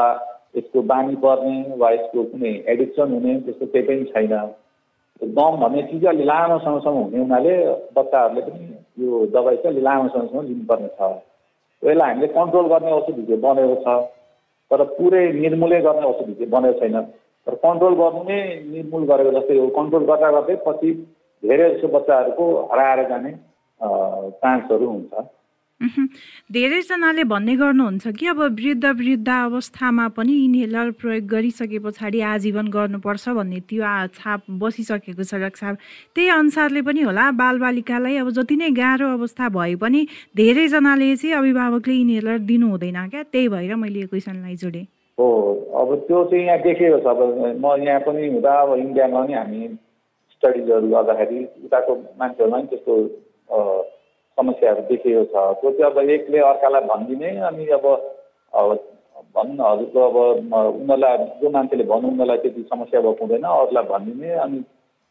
यसको 0.58 0.82
बानी 0.92 1.16
पर्ने 1.24 1.56
वा 1.78 1.92
यसको 1.92 2.24
कुनै 2.32 2.54
एडिक्सन 2.74 3.14
हुने 3.14 3.40
त्यस्तो 3.48 3.66
केही 3.74 3.88
पनि 3.88 4.04
छैन। 4.12 4.34
दम 5.22 5.54
भन्ने 5.64 5.82
चिज 5.90 6.06
अलि 6.06 6.24
लामो 6.26 6.58
समयसम्म 6.60 6.98
हुने 6.98 7.20
हुनाले 7.20 7.56
बच्चाहरूले 7.96 8.42
पनि 8.42 8.66
यो 9.00 9.26
दबाई 9.32 9.56
चाहिँ 9.56 9.76
अलि 9.76 9.82
लामो 9.88 10.08
समयसम्म 10.12 10.42
लिनुपर्ने 10.48 10.90
छ। 11.00 11.12
यसलाई 11.84 12.10
हामीले 12.10 12.28
कन्ट्रोल 12.36 12.68
गर्ने 12.74 12.92
औषधि 12.92 13.24
चाहिँ 13.24 13.42
बनेको 13.42 13.76
छ। 13.84 13.88
तर 14.72 14.84
पुरै 14.98 15.24
निर्मूलै 15.34 15.80
गर्ने 15.88 16.06
औषधि 16.08 16.34
चाहिँ 16.34 16.52
बनेको 16.52 16.80
छैन। 16.80 17.06
तर 17.48 17.56
कन्ट्रोल 17.66 17.94
गर्नु 18.02 18.22
नै 18.30 18.40
निर्मूल 18.74 19.04
गरेको 19.12 19.32
जस्तै 19.38 19.58
हो। 19.58 19.68
कन्ट्रोल 19.78 20.04
गर्दा 20.12 20.32
गर्दै 20.36 20.56
पछि 20.68 20.92
धेरै 21.44 21.70
जस्तो 21.74 21.88
बच्चाहरूको 21.96 22.46
हराएर 22.74 23.08
जाने 23.10 23.32
चान्सहरू 24.42 24.88
हुन्छ। 24.90 25.14
धेरैजनाले 26.56 27.24
भन्ने 27.30 27.56
गर्नुहुन्छ 27.62 28.08
कि 28.18 28.28
अब 28.32 28.40
वृद्ध 28.60 28.86
वृद्ध 29.00 29.30
अवस्थामा 29.30 30.08
पनि 30.18 30.34
इन्हेलर 30.46 30.92
प्रयोग 31.02 31.26
गरिसके 31.28 31.80
पछाडि 31.86 32.20
आजीवन 32.32 32.68
गर्नुपर्छ 32.76 33.30
भन्ने 33.38 33.60
त्यो 33.70 33.84
छाप 34.16 34.42
बसिसकेको 34.64 35.24
छ 35.24 35.34
रक्षाप 35.44 35.76
त्यही 36.16 36.30
अनुसारले 36.40 36.82
पनि 36.82 37.02
होला 37.12 37.30
बालबालिकालाई 37.44 38.16
अब 38.24 38.30
जति 38.40 38.56
नै 38.56 38.70
गाह्रो 38.72 39.12
अवस्था 39.20 39.50
भए 39.52 39.76
पनि 39.84 40.08
धेरैजनाले 40.40 41.16
चाहिँ 41.16 41.36
अभिभावकले 41.36 41.96
इन्हेलर 42.02 42.38
दिनु 42.50 42.68
हुँदैन 42.72 43.00
क्या? 43.12 43.24
त्यही 43.24 43.48
भएर 43.50 43.76
मैले 43.76 44.00
यो 44.00 44.08
क्वेसनलाई 44.08 44.56
जोडेँ। 44.56 44.88
हो 45.18 45.28
अब 45.82 45.96
त्यो 46.08 46.24
चाहिँ 46.30 46.46
यहाँ 46.46 46.60
देखेको 46.62 46.98
छ 47.00 47.08
अब 47.08 47.20
म 47.64 47.76
यहाँ 47.84 48.00
पनि 48.08 48.28
हुँदा 48.28 48.54
अब 48.62 48.74
इन्डियामा 48.78 49.22
पनि 49.22 49.34
हामी 49.34 49.68
स्टडिजहरू 50.32 50.88
गर्दाखेरि 50.90 51.40
उताको 51.66 51.96
मान्छेहरूमा 52.20 52.58
पनि 52.58 52.68
त्यस्तो 52.68 52.96
समस्याहरू 54.38 54.82
देखिएको 54.90 55.24
छ। 55.26 55.36
त्यो 55.62 55.72
चाहिँ 55.72 55.92
अब 55.92 56.10
एकले 56.10 56.40
अर्कालाई 56.48 56.88
भनिदिने 56.92 57.30
अनि 57.50 57.66
अब 57.78 57.86
भनौँ 59.36 59.56
न 59.56 59.62
हजुरको 59.62 60.00
अब 60.10 60.18
उनीहरूलाई 60.18 61.18
जो 61.42 61.50
मान्छेले 61.50 61.84
भन्नु 61.92 62.08
उनीहरूलाई 62.08 62.38
त्यति 62.44 62.62
समस्या 62.72 63.02
भएको 63.02 63.24
हुँदैन 63.24 63.48
अरूलाई 63.52 63.84
भनिदिने 63.92 64.34
अनि 64.46 64.60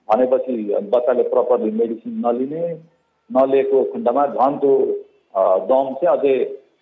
भनेपछि 0.09 0.55
बच्चाले 0.93 1.23
प्रपरली 1.33 1.71
मेडिसिन 1.81 2.21
नलिने 2.27 2.63
नलिएको 3.31 3.83
खण्डमा 3.93 4.27
झन् 4.37 4.59
त्यो 4.61 4.75
दम 5.69 5.87
चाहिँ 5.95 6.13
अझै 6.13 6.37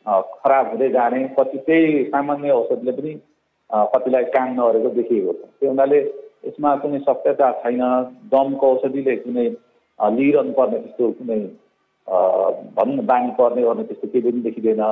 खराब 0.06 0.70
हुँदै 0.70 0.88
जाने 0.90 1.18
पछि 1.38 1.58
त्यही 1.66 2.04
सामान्य 2.10 2.50
औषधले 2.50 2.92
पनि 2.92 3.12
कतिलाई 3.92 4.24
काम 4.34 4.48
नगरेको 4.54 4.88
देखिएको 4.96 5.32
छ। 5.32 5.42
त्यो 5.60 5.68
हुनाले 5.70 5.98
यसमा 6.46 6.70
कुनै 6.82 6.98
सत्यता 7.06 7.50
छैन। 7.62 7.82
दमको 8.32 8.66
औषधिले 8.74 9.16
कुनै 9.16 9.46
लिइरहनु 9.98 10.52
पर्ने 10.58 10.78
त्यस्तो 10.78 11.10
कुनै 11.18 11.38
भनौँ 12.76 12.94
न 12.96 13.06
बानी 13.06 13.30
पर्ने 13.38 13.62
गर्ने 13.62 13.84
त्यस्तो 13.84 14.08
केही 14.08 14.30
पनि 14.30 14.40
देखिँदैन। 14.42 14.82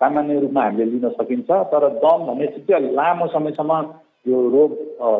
सामान्य 0.00 0.40
रूपमा 0.40 0.62
हामीले 0.62 0.84
लिन 0.84 1.08
सकिन्छ 1.18 1.50
तर 1.72 1.84
दम 2.04 2.26
भन्ने 2.26 2.46
चिज 2.54 2.66
चाहिँ 2.68 2.92
लामो 2.94 3.26
समयसम्म 3.34 3.72
यो 4.26 4.36
रोग 4.54 4.70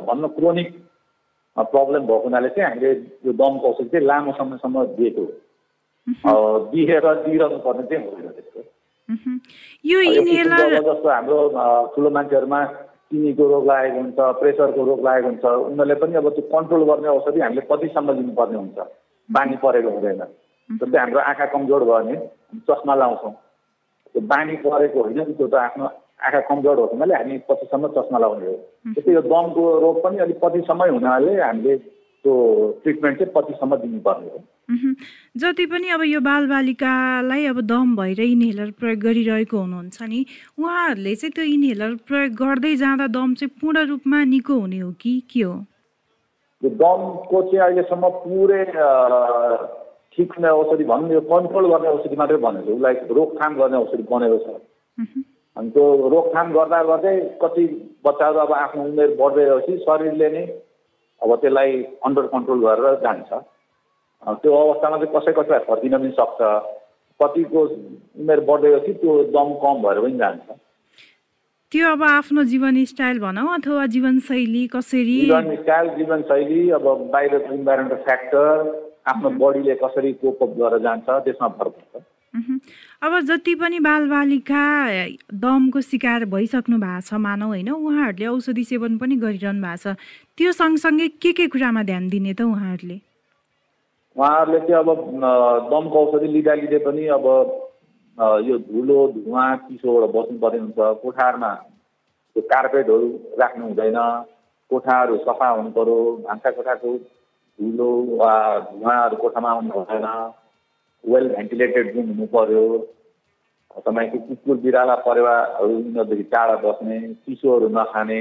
भन्न 0.09 0.26
क्रोनिक 0.37 0.69
प्रब्लम 1.57 2.02
भएको 2.07 2.23
हुनाले 2.25 2.49
चाहिँ 2.57 2.69
हामीले 2.69 2.93
यो 3.26 3.33
दमको 3.33 3.69
औषध 3.69 3.88
चाहिँ 3.93 4.07
लामो 4.07 4.33
समयसम्म 4.38 4.85
दिएको 4.97 5.25
दिएर 6.73 7.07
दिइरहनु 7.25 7.59
पर्ने 7.66 7.87
चाहिँ 7.87 8.05
हुँदैन 8.05 8.33
त्यस्तो। 8.33 8.61
जस्तो 10.87 11.09
हाम्रो 11.09 11.39
ठुलो 11.95 12.11
मान्छेहरूमा 12.11 12.61
चिनीको 13.07 13.45
रोग 13.49 13.67
लागेको 13.67 13.99
हुन्छ 14.01 14.19
प्रेसरको 14.41 14.85
रोग 14.85 15.01
लागेको 15.05 15.29
हुन्छ 15.29 15.45
उनीहरूले 15.45 15.95
पनि 15.95 16.15
अब 16.19 16.29
त्यो 16.35 16.43
कन्ट्रोल 16.51 16.83
गर्ने 16.91 17.09
औषधि 17.09 17.41
हामीले 17.41 17.63
कतिसम्म 17.71 18.13
दिनुपर्ने 18.13 18.59
हुन्छ। 18.59 18.79
बानी 19.29 19.57
परेको 19.63 19.91
हुँदैन। 19.91 20.23
जस्तै 20.71 20.99
हाम्रो 20.99 21.21
आँखा 21.21 21.47
कमजोर 21.55 21.83
भयो 21.85 21.95
भने 21.95 22.15
चस्मा 22.67 22.95
लाउँछौँ। 22.95 23.33
त्यो 24.13 24.21
बानी 24.27 24.55
परेको 24.67 24.99
होइन 25.03 25.23
त्यो 25.39 25.47
त 25.47 25.55
आफ्नो 25.55 25.87
आँखा 26.27 26.41
कमजोर 26.51 26.77
भएको 26.77 26.95
हुनाले 26.95 27.15
हामी 27.15 27.39
पछिसम्म 27.47 27.85
चस्मा 27.95 28.19
लगाउने 28.19 28.47
हो। 28.47 28.57
त्यस्तै 28.95 29.13
यो 29.15 29.23
दमको 29.23 29.63
रोग 29.87 29.97
पनि 30.03 30.19
अलिक 30.27 30.39
पछिसम्मै 30.43 30.89
हुनाले 30.91 31.33
हामीले 31.41 31.75
त्यो 32.23 32.35
ट्रिटमेन्ट 32.82 33.18
चाहिँ 33.18 33.32
पछिसम्म 33.35 33.76
दिनुपर्ने 33.76 34.28
हो। 34.28 34.38
जति 35.37 35.66
पनि 35.66 35.88
अब 35.94 36.02
यो 36.04 36.20
बालबालिकालाई 36.20 37.44
अब 37.46 37.61
दम 37.70 37.94
भएर 37.96 38.20
इन्हेलर 38.20 38.70
प्रयोग 38.80 38.99
गरिरहेको 39.00 39.58
हुनुहुन्छ 39.58 40.02
नि 40.02 40.25
उहाँहरूले 40.58 41.14
चाहिँ 41.14 41.32
त्यो 41.32 41.44
इन्हेलर 41.54 41.94
प्रयोग 42.08 42.32
गर्दै 42.42 42.75
जाँदा 42.76 43.06
दम 43.14 43.35
चाहिँ 43.35 43.52
पूर्ण 43.61 43.87
रूपमा 43.88 44.25
निको 44.32 44.54
हुने 44.61 44.78
हो 44.78 44.90
कि 45.00 45.12
के 45.30 45.42
हो? 45.42 45.54
यो 46.62 46.70
दमको 46.82 47.42
चाहिँ 47.42 47.62
अहिलेसम्म 47.66 48.08
पुरै 48.25 48.64
ठिक 50.16 50.32
हुने 50.32 50.49
औषधि 50.49 50.85
भनौँ 50.90 51.12
यो 51.12 51.20
कन्ट्रोल 51.30 51.70
गर्ने 51.70 51.88
औषधि 51.88 52.16
मात्रै 52.16 52.38
भनेको 52.42 52.75
उसलाई 52.75 52.94
रोकथाम 53.16 53.56
गर्ने 53.56 53.76
औषधि 53.76 54.04
बनेको 54.11 54.38
छ। 54.44 54.49
अनि 55.56 55.70
त्यो 55.70 55.85
रोकथाम 56.11 56.52
गर्दा 56.52 56.82
गर्दै 56.90 57.16
कति 57.42 57.64
बच्चाहरू 58.06 58.38
अब 58.38 58.52
आफ्नो 58.52 58.82
उमेर 58.85 59.11
बढ्दै 59.20 59.44
गएपछि 59.46 59.73
शरीरले 59.85 60.28
नै 60.32 60.44
अब 61.23 61.35
त्यसलाई 61.42 61.82
अन्डर 62.06 62.26
कन्ट्रोल 62.35 62.61
गरेर 62.66 62.94
जान्छ। 63.04 63.30
त्यो 64.42 64.52
अवस्थामा 64.56 64.96
चाहिँ 64.96 65.12
कसै 65.14 65.32
कसैलाई 65.38 65.64
फर्किन 65.68 65.92
पनि 65.99 66.11
सक्छ। 66.20 66.40
कतिको 67.20 67.61
उमेर 68.20 68.40
बढ्दै 68.49 68.70
गएपछि 68.70 68.92
त्यो 69.00 69.12
दम 69.37 69.49
कम 69.62 69.76
भएर 69.85 70.00
पनि 70.00 70.16
जान्छ। 70.23 70.46
त्यो 71.73 71.85
अब 71.92 72.02
आफ्नो 72.02 72.42
जीवनस्टाइल 72.50 73.18
भनौँ 73.20 73.49
अथवा 73.54 73.87
जीवनशैली 73.94 74.66
कसरी? 74.75 75.18
जीवनस्टाइल 75.26 75.88
जीवनशैली 75.96 76.61
अब 76.78 76.85
बाहिरको 77.12 77.52
इन्भाइरोमेन्टल 77.54 78.02
फ्याक्टर 78.04 78.52
आफ्नो 79.11 79.30
बडीले 79.40 79.75
कसरी 79.82 80.12
कोपअप 80.20 80.50
गरेर 80.58 80.82
जान्छ 80.87 81.06
त्यसमा 81.25 81.49
भर 81.58 81.68
पर्छ 81.68 82.02
अब 83.02 83.12
जति 83.28 83.55
पनि 83.55 83.78
बालबालिका 83.81 84.62
दमको 85.35 85.81
शिकार 85.81 86.25
भइसक्नु 86.28 86.76
भएको 86.78 87.00
छ 87.09 87.14
मानौ 87.26 87.47
होइन 87.49 87.71
उहाँहरूले 87.71 88.26
औषधि 88.26 88.64
सेवन 88.64 88.99
पनि 88.99 89.16
गरिरहनु 89.16 89.62
भएको 89.62 89.76
छ। 89.83 89.97
त्यो 90.37 90.52
सँगसँगै 90.52 91.09
के 91.23 91.33
के 91.33 91.47
कुरामा 91.49 91.83
ध्यान 91.83 92.09
दिने 92.09 92.35
त 92.35 92.40
उहाँहरूले? 92.45 93.00
उहाँहरूले 94.16 94.61
चाहिँ 94.66 94.81
अब 94.81 94.88
दमको 95.71 95.97
औषधि 96.07 96.28
लिँदा 96.33 96.55
लिँदै 96.55 96.78
पनि 96.85 97.07
अब 97.16 97.26
यो 98.49 98.55
धुलो 98.69 98.99
धुवा 99.16 99.45
चिसोबाट 99.64 100.11
बस्नुपर्ने 100.14 100.59
हुन्छ। 100.61 100.78
कोठारमा 101.02 101.52
कार्पेटहरू 102.37 103.09
राख्नु 103.40 103.64
हुँदैन। 103.66 103.99
कोठाहरू 104.71 105.16
सफा 105.25 105.49
हुनु 105.49 105.71
पऱ्यो 105.76 105.97
भान्सा 106.26 106.50
कोठाको 106.50 106.88
धुलो 107.59 107.90
वा 108.21 108.33
धुवाहरू 108.73 109.16
कोठामा 109.16 109.50
आउनु 109.50 109.73
भएन 109.81 110.07
वेल 111.07 111.29
भेन्टिलेटेड 111.35 111.95
रुम 111.97 112.07
हुनु 112.09 112.27
पऱ्यो 112.35 112.63
तपाईँको 113.87 114.19
कुकुर 114.27 114.57
बिराला 114.65 114.95
परेवाहरू 115.07 115.73
यिनीहरूदेखि 115.73 116.23
टाढा 116.33 116.57
बस्ने 116.65 116.99
चिसोहरू 117.25 117.69
नखाने 117.69 118.21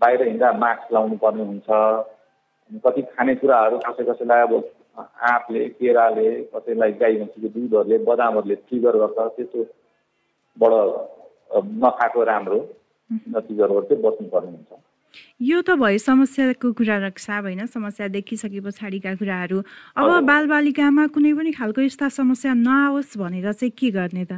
बाहिर 0.00 0.22
हिँड्दा 0.28 0.52
मास्क 0.62 0.92
लाउनु 0.92 1.16
पर्ने 1.22 1.44
हुन्छ। 1.44 1.68
कति 2.84 3.02
खानेकुराहरू 3.14 3.76
कसै 3.78 4.04
कसैलाई 4.04 4.40
अब 4.42 4.52
आँपले 5.30 5.60
केराले 5.78 6.28
कसैलाई 6.54 6.92
गाई 7.00 7.14
भैँसीको 7.16 7.48
दुधहरूले 7.54 7.98
बदामहरूले 8.04 8.56
ट्रिगर 8.66 8.96
गर्छ 9.02 9.18
त्यस्तोबाट 9.36 10.72
नखाएको 11.82 12.22
राम्रो 12.30 12.58
नतिजहरूबाट 13.34 13.84
चाहिँ 13.88 14.02
बस्नुपर्ने 14.02 14.50
हुन्छ। 14.50 14.70
यो 15.40 15.60
त 15.62 15.76
भयो 15.76 15.98
समस्याको 15.98 16.72
कुरा 16.72 16.96
रक्षा 17.06 17.38
होइन 17.38 17.66
समस्या 17.66 18.08
देखिसके 18.16 18.60
पछाडिका 18.60 19.14
कुराहरू। 19.20 19.58
अब 19.96 20.08
बालबालिकामा 20.26 21.06
कुनै 21.14 21.32
पनि 21.38 21.50
खालको 21.52 21.80
यस्ता 21.82 22.08
समस्या 22.18 22.54
नआओस् 22.56 23.16
भनेर 23.18 23.52
चाहिँ 23.52 23.72
के 23.78 23.90
गर्ने 23.96 24.24
त? 24.24 24.32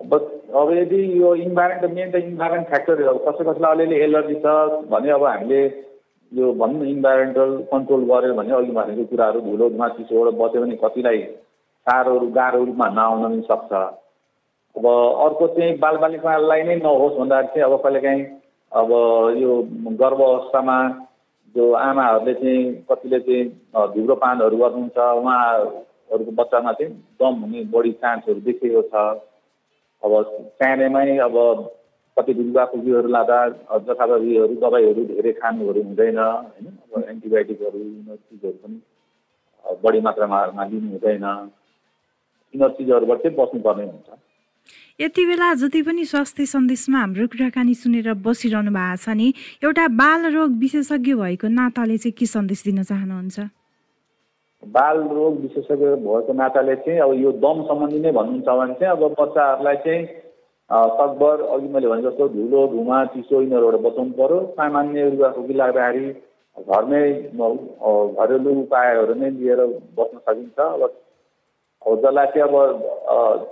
अब 0.00 0.70
यदि 0.72 1.00
यो 1.20 1.34
इन्भाइरोमेन्ट 1.44 1.94
मेन 1.94 2.10
त 2.10 2.14
इन्भाइरोमेन्ट 2.24 2.68
फ्याक्टरहरू 2.68 3.18
कसै 3.26 3.44
कसैलाई 3.44 3.72
अलिअलि 3.74 3.96
एलर्जी 4.04 4.34
छ 4.44 4.46
भने 4.90 5.10
अब 5.10 5.24
हामीले 5.24 5.60
यो 6.32 6.52
भनौँ 6.60 6.82
न 6.82 6.88
इन्भाइरोमेन्टल 6.88 7.50
कन्ट्रोल 7.72 8.02
गऱ्यो 8.10 8.34
भने 8.34 8.52
अघि 8.54 8.72
भनेको 8.78 9.04
कुराहरू 9.10 9.40
धुलो 9.40 9.68
धुवा 9.70 9.88
चिसोबाट 9.96 10.34
बच्यो 10.40 10.62
भने 10.62 10.76
कतिलाई 10.84 11.20
साह्रो 11.86 12.14
गाह्रो 12.36 12.64
रूपमा 12.64 12.86
नआउन 12.98 13.22
पनि 13.24 13.42
सक्छ। 13.50 13.72
अब 14.76 14.86
अर्को 15.24 15.46
चाहिँ 15.56 15.78
बालबालिकालाई 15.78 16.62
नै 16.68 16.76
नहोस् 16.76 17.18
भन्दाखेरि 17.18 17.52
चाहिँ 17.54 17.64
अब 17.66 17.74
कहिलेकाहीँ 17.82 18.24
अब 18.74 18.90
यो 19.38 19.52
गर्भ 19.98 20.20
अवस्थामा 20.22 20.76
जो 21.54 21.64
आमाहरूले 21.78 22.34
चाहिँ 22.34 22.62
कतिले 22.90 23.18
चाहिँ 23.20 23.44
धुम्रोपानहरू 23.94 24.56
गर्नुहुन्छ 24.56 24.98
उहाँहरूको 24.98 26.32
बच्चामा 26.40 26.72
चाहिँ 26.72 26.92
दम 27.22 27.34
हुने 27.42 27.64
बढी 27.70 27.92
चान्सहरू 28.02 28.40
देखिएको 28.48 28.82
छ। 28.90 28.94
अब 30.02 30.12
सानैमै 30.58 31.16
अब 31.18 31.36
कति 32.16 32.32
खुर्कीहरू 32.34 33.08
लाँदा 33.08 33.38
जथाभावीहरू 33.86 34.54
दबाईहरू 34.56 35.04
धेरै 35.04 35.32
खानुहरू 35.38 35.82
हुँदैन 35.82 36.18
होइन? 36.18 36.66
अब 36.66 37.04
एन्टिबायोटिकहरू 37.10 37.78
यिनीहरू 37.78 38.16
चिजहरू 38.16 38.58
पनि 38.64 38.78
बढी 39.82 40.00
मात्रामा 40.00 40.38
लिनु 40.44 40.90
हुँदैन। 40.90 41.24
यिनीहरू 42.54 42.74
चिजहरूबाट 42.74 43.18
चाहिँ 43.22 43.36
बस्नुपर्ने 43.38 43.84
हुन्छ। 43.84 44.08
यति 45.00 45.24
बेला 45.26 45.52
जति 45.58 45.80
पनि 45.82 46.04
स्वास्थ्य 46.06 46.44
सन्देशमा 46.46 46.98
हाम्रो 46.98 47.26
कुराकानी 47.26 47.74
सुनेर 47.74 48.12
बसिरहनु 48.22 48.70
भएको 48.70 48.96
छ 49.02 49.08
नि 49.10 49.26
एउटा 49.66 49.86
बाल 49.90 50.26
रोग 50.34 50.50
विशेषज्ञ 50.58 51.14
भएको 51.18 51.48
नाताले 51.50 51.96
चाहिँ 51.98 52.12
के 52.14 52.26
सन्देश 52.30 52.62
दिन 52.64 52.82
चाहनुहुन्छ? 52.82 53.38
बाल 54.62 54.98
रोग 55.10 55.40
विशेषज्ञ 55.42 55.86
भएको 55.98 56.32
नाताले 56.32 56.76
चाहिँ 56.86 57.00
अब 57.02 57.14
यो 57.22 57.32
दम 57.42 57.62
सम्बन्धी 57.66 57.98
नै 58.06 58.12
भन्नुहुन्छ 58.14 58.46
भने 58.46 58.74
चाहिँ 58.78 58.92
अब 58.94 59.02
बच्चाहरूलाई 59.18 59.76
चाहिँ 59.82 60.06
सकभर 60.94 61.42
अघि 61.42 61.68
मैले 61.74 61.88
भने 61.90 62.02
जस्तो 62.06 62.28
धुलो 62.38 62.60
धुवा 62.78 63.04
चिसो 63.18 63.40
यिनीहरूबाट 63.42 63.80
बचाउनु 63.86 64.14
पऱ्यो 64.14 64.38
सामान्य 64.54 65.10
रुगाखोकी 65.10 65.54
लाग्दाखेरि 65.58 66.06
घरमै 66.70 67.02
घरेलु 67.34 68.50
उपायहरू 68.62 69.14
नै 69.18 69.30
लिएर 69.42 69.60
बस्न 69.98 70.16
सकिन्छ। 70.22 70.58
अब 70.70 71.98
जसलाई 71.98 72.26
चाहिँ 72.38 72.46
अब 72.46 73.50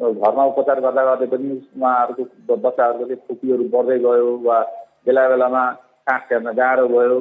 घरमा 0.00 0.44
उपचार 0.50 0.80
गर्दा 0.80 1.02
गर्दै 1.04 1.26
पनि 1.32 1.48
उहाँहरूको 1.76 2.56
बच्चाहरूको 2.56 3.04
चाहिँ 3.04 3.22
खोकीहरू 3.26 3.64
बढ्दै 3.74 3.98
गयो 4.04 4.28
वा 4.46 4.58
बेला 5.06 5.28
बेलामा 5.28 5.64
काँस 6.06 6.22
हेर्न 6.32 6.48
गाह्रो 6.56 6.86
भयो। 6.88 7.18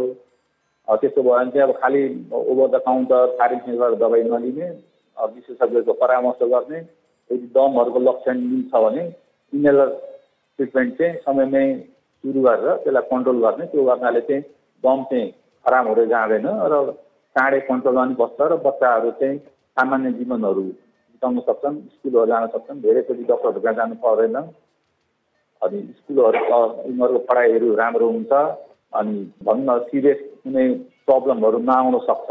त्यस्तो 0.87 1.21
भयो 1.21 1.35
भने 1.35 1.51
चाहिँ 1.51 1.67
अब 1.67 1.73
खालि 1.81 2.01
ओभर 2.31 2.67
द 2.73 2.81
काउन्टर 2.87 3.25
फार्मेसीबाट 3.39 3.93
दबाई 4.03 4.23
नलिने 4.31 4.67
विशेषज्ञको 5.17 5.93
परामर्श 6.01 6.41
गर्ने। 6.53 6.79
यदि 7.29 7.47
दमहरूको 7.55 7.99
लक्षण 8.07 8.37
मिल्छ 8.47 8.73
भने 8.85 9.03
इनेलर 9.53 9.89
ट्रिटमेन्ट 10.59 10.97
चाहिँ 10.97 11.13
समयमै 11.25 11.65
सुरु 12.23 12.41
गरेर 12.47 12.75
त्यसलाई 12.83 13.07
कन्ट्रोल 13.11 13.37
गर्ने। 13.45 13.65
त्यो 13.71 13.83
गर्नाले 13.89 14.21
चाहिँ 14.29 14.43
दम 14.83 15.03
चाहिँ 15.11 15.31
खराब 15.65 15.87
हुँदै 15.87 16.05
जाँदैन 16.13 16.47
र 16.71 16.75
चाँडै 17.35 17.59
कन्ट्रोलमा 17.69 18.03
पनि 18.05 18.15
बस्छ 18.21 18.39
र 18.51 18.55
बच्चाहरू 18.67 19.11
चाहिँ 19.19 19.37
सामान्य 19.77 20.11
जीवनहरू 20.19 20.63
बिताउन 21.19 21.39
सक्छन् 21.47 21.77
स्कुलहरू 21.93 22.25
जान 22.31 22.47
सक्छन् 22.55 22.81
धेरैचोटि 22.81 23.23
डक्टरहरू 23.29 23.59
कहाँ 23.61 23.73
जानु 23.75 23.95
पर्दैन 24.03 24.35
अनि 25.61 25.79
स्कुलहरू 25.99 26.39
उनीहरूको 26.89 27.19
पढाइहरू 27.29 27.75
राम्रो 27.75 28.07
हुन्छ 28.09 28.31
अनि 28.99 29.15
भनौँ 29.45 29.65
न 29.67 29.77
सिरियस 29.91 30.19
कुनै 30.43 30.63
प्रब्लमहरू 31.09 31.57
नआउन 31.69 31.97
सक्छ। 32.07 32.29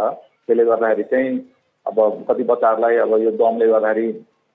त्यसले 0.48 0.64
गर्दाखेरि 0.64 1.05
चाहिँ 1.12 1.37
अब 1.87 1.98
कति 2.31 2.42
बच्चाहरूलाई 2.51 2.96
अब 3.05 3.12
यो 3.22 3.31
दमले 3.37 3.66
गर्दाखेरि 3.68 4.09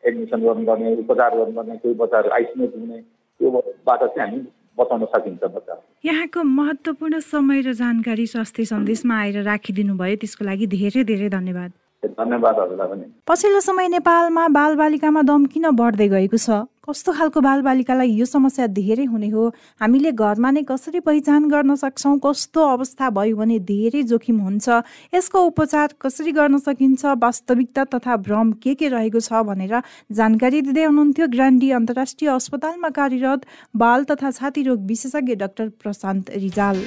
एडमिसन 0.04 0.42
गर्नुपर्ने 0.48 0.96
उपचार 1.06 1.38
गर्नुपर्ने 1.38 1.78
कोही 1.84 1.96
बच्चाहरू 2.02 2.30
आइसियुमा 2.40 2.68
पुग्ने 2.74 3.00
त्योबाट 3.40 4.04
चाहिँ 4.04 4.22
हामी 4.22 4.42
बचाउन 4.80 5.06
सकिन्छ 5.14 5.44
बच्चा 5.56 5.80
यहाँको 6.06 6.44
महत्त्वपूर्ण 6.58 7.20
समय 7.30 7.62
र 7.70 7.74
जानकारी 7.84 8.26
स्वास्थ्य 8.34 8.66
सन्देशमा 8.74 9.22
आएर 9.22 9.42
राखिदिनु 9.52 9.94
भयो 10.02 10.16
त्यसको 10.26 10.46
लागि 10.46 10.68
धेरै 10.76 11.04
धेरै 11.14 11.30
धन्यवाद। 11.38 11.72
धन्यवाद 12.10 12.60
हजुरलाई 12.60 12.88
पनि। 12.88 13.06
पछिल्लो 13.28 13.60
समय 13.62 13.88
नेपालमा 13.90 14.48
बालबालिकामा 14.60 15.22
दम 15.22 15.46
किन 15.46 15.70
बढ्दै 15.72 16.08
गएको 16.10 16.38
छ? 16.38 16.64
कस्तो 16.84 17.12
खालको 17.16 17.40
बालबालिकालाई 17.42 18.10
यो 18.12 18.26
समस्या 18.26 18.68
धेरै 18.68 19.04
हुने 19.08 19.30
हो? 19.30 19.44
हामीले 19.82 20.12
घरमा 20.12 20.50
नै 20.52 20.64
कसरी 20.68 21.00
पहिचान 21.00 21.48
गर्न 21.48 21.76
सक्छौँ? 21.80 22.20
कस्तो 22.20 22.60
अवस्था 22.60 23.10
भयो 23.10 23.36
भने 23.38 23.60
धेरै 23.64 24.04
जोखिम 24.04 24.40
हुन्छ? 24.40 24.68
यसको 25.16 25.46
उपचार 25.48 25.96
कसरी 26.02 26.32
गर्न 26.32 26.58
सकिन्छ? 26.60 27.06
वास्तविकता 27.24 27.84
तथा 27.96 28.18
भ्रम 28.28 28.52
के 28.60 28.76
के 28.76 28.88
रहेको 28.90 29.20
छ 29.20 29.48
भनेर 29.48 29.82
जानकारी 30.12 30.62
दिँदै 30.62 30.84
हुनुहुन्थ्यो 30.84 31.28
ग्रान्डी 31.32 31.72
अन्तर्राष्ट्रिय 31.80 32.30
अस्पतालमा 32.36 32.90
कार्यरत 33.00 33.46
बाल 33.76 34.04
तथा 34.12 34.32
छाती 34.32 34.64
रोग 34.64 34.86
विशेषज्ञ 34.86 35.36
डाक्टर 35.40 35.70
प्रशान्त 35.80 36.36
रिजाल। 36.36 36.84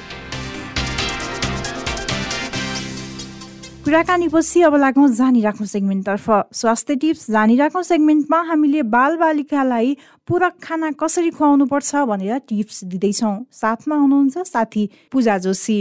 कुराकानीपछि 3.87 4.61
अब 4.67 4.75
लागौँ 4.75 5.07
जानिराख्नु 5.15 5.65
सेगमेन्टतर्फ 5.65 6.25
स्वास्थ्य 6.53 6.95
टिप्स। 7.01 7.29
जानिराख्नु 7.31 7.83
सेगमेन्टमा 7.83 8.39
हामीले 8.47 8.81
बालबालिकालाई 8.83 9.95
पूरक 10.27 10.55
खाना 10.63 10.89
कसरी 10.99 11.29
खुवाउनु 11.31 11.65
पर्छ 11.71 11.95
भनेर 12.03 12.37
टिप्स 12.49 12.83
दिँदैछौँ। 12.83 13.31
साथमा 13.47 13.95
हुनुहुन्छ 13.95 14.43
साथी 14.43 14.83
पूजा 15.11 15.37
जोशी। 15.39 15.79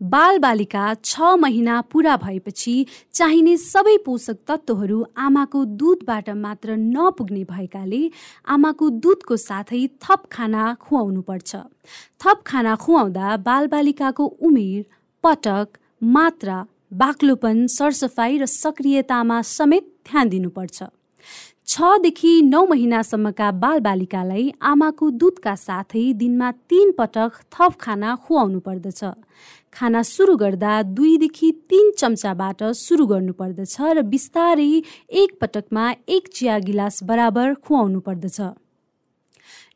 बाल 0.00 0.38
बालिका 0.38 0.84
छ 1.02 1.34
महिना 1.34 1.80
पुरा 1.90 2.16
भएपछि 2.22 2.76
चाहिने 3.14 3.56
सबै 3.56 3.96
पोषक 4.06 4.38
तत्त्वहरू 4.46 5.02
आमाको 5.18 5.64
दुधबाट 5.82 6.30
मात्र 6.38 6.76
नपुग्ने 6.78 7.44
भएकाले 7.50 8.02
आमाको 8.54 8.90
दुधको 9.02 9.36
साथै 9.48 9.86
थप 9.98 10.30
खाना 10.32 10.72
खुवाउनु 10.80 11.26
पर्छ 11.26 11.66
थप 12.22 12.42
खाना 12.46 12.76
खुवाउँदा 12.86 13.36
बालबालिकाको 13.50 14.32
उमेर 14.46 14.84
पटक 15.24 15.78
मात्रा 16.16 16.64
बाक्लोपन 16.92 17.66
सरसफाइ 17.66 18.38
र 18.38 18.46
सक्रियतामा 18.46 19.42
समेत 19.42 19.84
ध्यान 20.08 20.28
दिनुपर्छ। 20.28 20.82
छदेखि 21.68 22.30
नौ 22.42 22.64
महिनासम्मका 22.66 23.50
बालबालिकालाई 23.52 24.44
आमाको 24.62 25.10
दुधका 25.20 25.54
साथै 25.54 26.12
दिनमा 26.12 26.50
तीन 26.70 26.92
पटक 26.92 27.32
थप 27.52 27.72
खाना 27.80 28.14
खुवाउनु 28.24 28.60
पर्दछ। 28.60 29.04
खाना 29.72 30.02
सुरु 30.02 30.36
गर्दा 30.36 30.82
दुईदेखि 30.96 31.50
तिन 31.68 31.92
चम्चाबाट 31.92 32.62
सुरु 32.74 33.06
गर्नुपर्दछ 33.06 33.76
र 33.80 34.02
बिस्तारै 34.02 34.72
एक 35.12 35.36
पटकमा 35.40 35.84
एक 36.08 36.28
चिया 36.34 36.58
गिलास 36.58 37.02
बराबर 37.04 37.54
खुवाउनु 37.54 38.00
पर्दछ। 38.00 38.40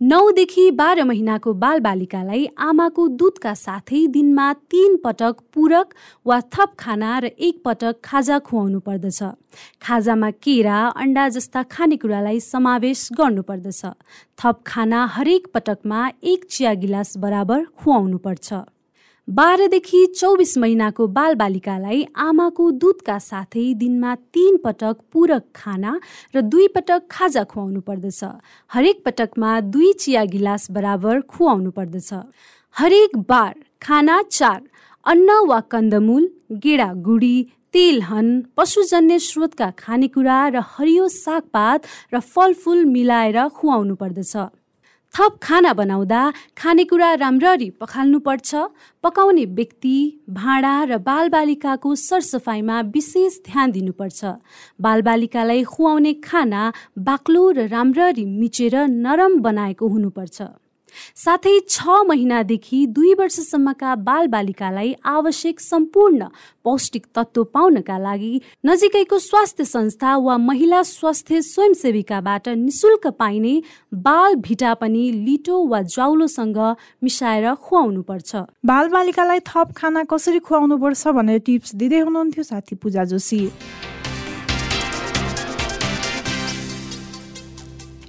नौदेखि 0.03 0.63
बाह्र 0.71 1.03
महिनाको 1.05 1.53
बालबालिकालाई 1.63 2.47
आमाको 2.59 3.03
दुधका 3.19 3.53
साथै 3.55 4.01
दिनमा 4.15 4.47
तीन 4.73 4.97
पटक 5.05 5.37
पूरक 5.55 5.95
वा 6.27 6.39
थप 6.55 6.73
खाना 6.79 7.11
र 7.19 7.31
एक 7.49 7.61
पटक 7.65 8.01
खाजा 8.05 8.39
खुवाउनु 8.49 8.81
पर्दछ। 8.81 9.21
खाजामा 9.83 10.31
केरा 10.43 10.81
अन्डा 11.05 11.29
जस्ता 11.29 11.63
खानेकुरालाई 11.71 12.41
समावेश 12.43 13.09
गर्नुपर्दछ 13.15 13.83
थप 14.39 14.63
खाना 14.67 15.07
हरेक 15.15 15.47
पटकमा 15.55 16.01
एक 16.35 16.51
चिया 16.51 16.75
गिलास 16.83 17.17
बराबर 17.23 17.65
खुवाउनु 17.79 18.19
पर्छ। 18.19 18.49
बाह्रदेखि 19.29 19.99
चौबिस 20.19 20.57
महिनाको 20.59 21.07
बालबालिकालाई 21.09 21.99
आमाको 22.23 22.65
दुधका 22.77 23.19
साथै 23.19 23.63
दिनमा 23.75 24.15
तीन 24.35 24.57
पटक 24.65 24.97
पूरक 25.13 25.45
खाना 25.57 25.93
र 26.35 26.41
दुई 26.45 26.67
पटक 26.75 27.07
खाजा 27.11 27.45
खुवाउनु 27.45 27.81
पर्दछ। 27.81 28.21
हरेक 28.71 29.03
पटकमा 29.05 29.53
दुई 29.71 29.93
चिया 29.95 30.25
गिलास 30.27 30.67
बराबर 30.71 31.21
खुवाउनु 31.33 31.71
पर्दछ। 31.71 32.11
हरेक 32.77 33.17
बार 33.29 33.55
खाना 33.83 34.21
चार 34.31 34.61
अन्न 35.07 35.39
वा 35.49 35.61
कन्दमूल 35.73 36.29
गेडागुडी 36.65 37.37
तेलहन 37.73 38.29
पशुजन्य 38.57 39.19
स्रोतका 39.19 39.71
खानेकुरा 39.79 40.41
र 40.49 40.67
हरियो 40.73 41.09
सागपात 41.09 41.87
र 42.15 42.21
फलफुल 42.33 42.85
मिलाएर 42.91 43.39
खुवाउनु 43.49 43.95
पर्दछ। 44.03 44.35
थप 45.15 45.37
खाना 45.43 45.73
बनाउँदा 45.73 46.21
खानेकुरा 46.59 47.13
राम्ररी 47.15 47.69
पखाल्नुपर्छ। 47.71 48.55
पकाउने 49.05 49.45
व्यक्ति 49.45 49.97
भाँडा 50.31 50.73
र 50.85 50.99
बालबालिकाको 50.99 51.95
सरसफाइमा 51.95 52.81
विशेष 52.95 53.39
ध्यान 53.45 53.73
दिनुपर्छ। 53.73 54.21
बालबालिकालाई 54.81 55.63
खुवाउने 55.65 56.13
खाना 56.25 56.73
बाक्लो 56.99 57.51
र 57.51 57.69
राम्ररी 57.69 58.25
मिचेर 58.25 58.77
नरम 58.89 59.39
बनाएको 59.41 59.89
हुनुपर्छ। 59.89 60.43
साथै 61.17 61.59
छ 61.69 61.99
महिनादेखि 62.09 62.87
दुई 62.97 63.13
वर्षसम्मका 63.19 63.95
बालबालिकालाई 64.09 64.95
आवश्यक 65.13 65.61
सम्पूर्ण 65.61 66.27
पौष्टिक 66.65 67.07
तत्त्व 67.15 67.45
पाउनका 67.55 67.99
लागि 67.99 68.33
नजिकैको 68.67 69.19
स्वास्थ्य 69.21 69.65
संस्था 69.65 70.17
वा 70.27 70.37
महिला 70.41 70.83
स्वास्थ्य 70.91 71.41
स्वयंसेविकाबाट 71.43 72.49
निशुल्क 72.59 73.07
पाइने 73.19 73.55
बाल 74.07 74.35
भिटा 74.47 74.75
पनि 74.83 75.05
लिटो 75.25 75.63
वा 75.69 75.83
जाउलोसँग 75.97 76.59
मिसाएर 77.03 77.55
खुवाउनु 77.55 78.03
पर्छ 78.03 78.45
बालबालिकालाई 78.67 79.41
थप 79.49 79.73
खाना 79.77 80.05
कसरी 80.13 80.39
खुवाउनु 80.49 80.79
पर्छ 80.79 81.09
भनेर 81.19 81.39
टिप्स 81.47 81.75
दिँदै 81.75 82.01
हुनुहुन्थ्यो 82.01 82.45
साथी 82.45 82.75
पूजा 82.77 83.05
जोशी। 83.05 83.43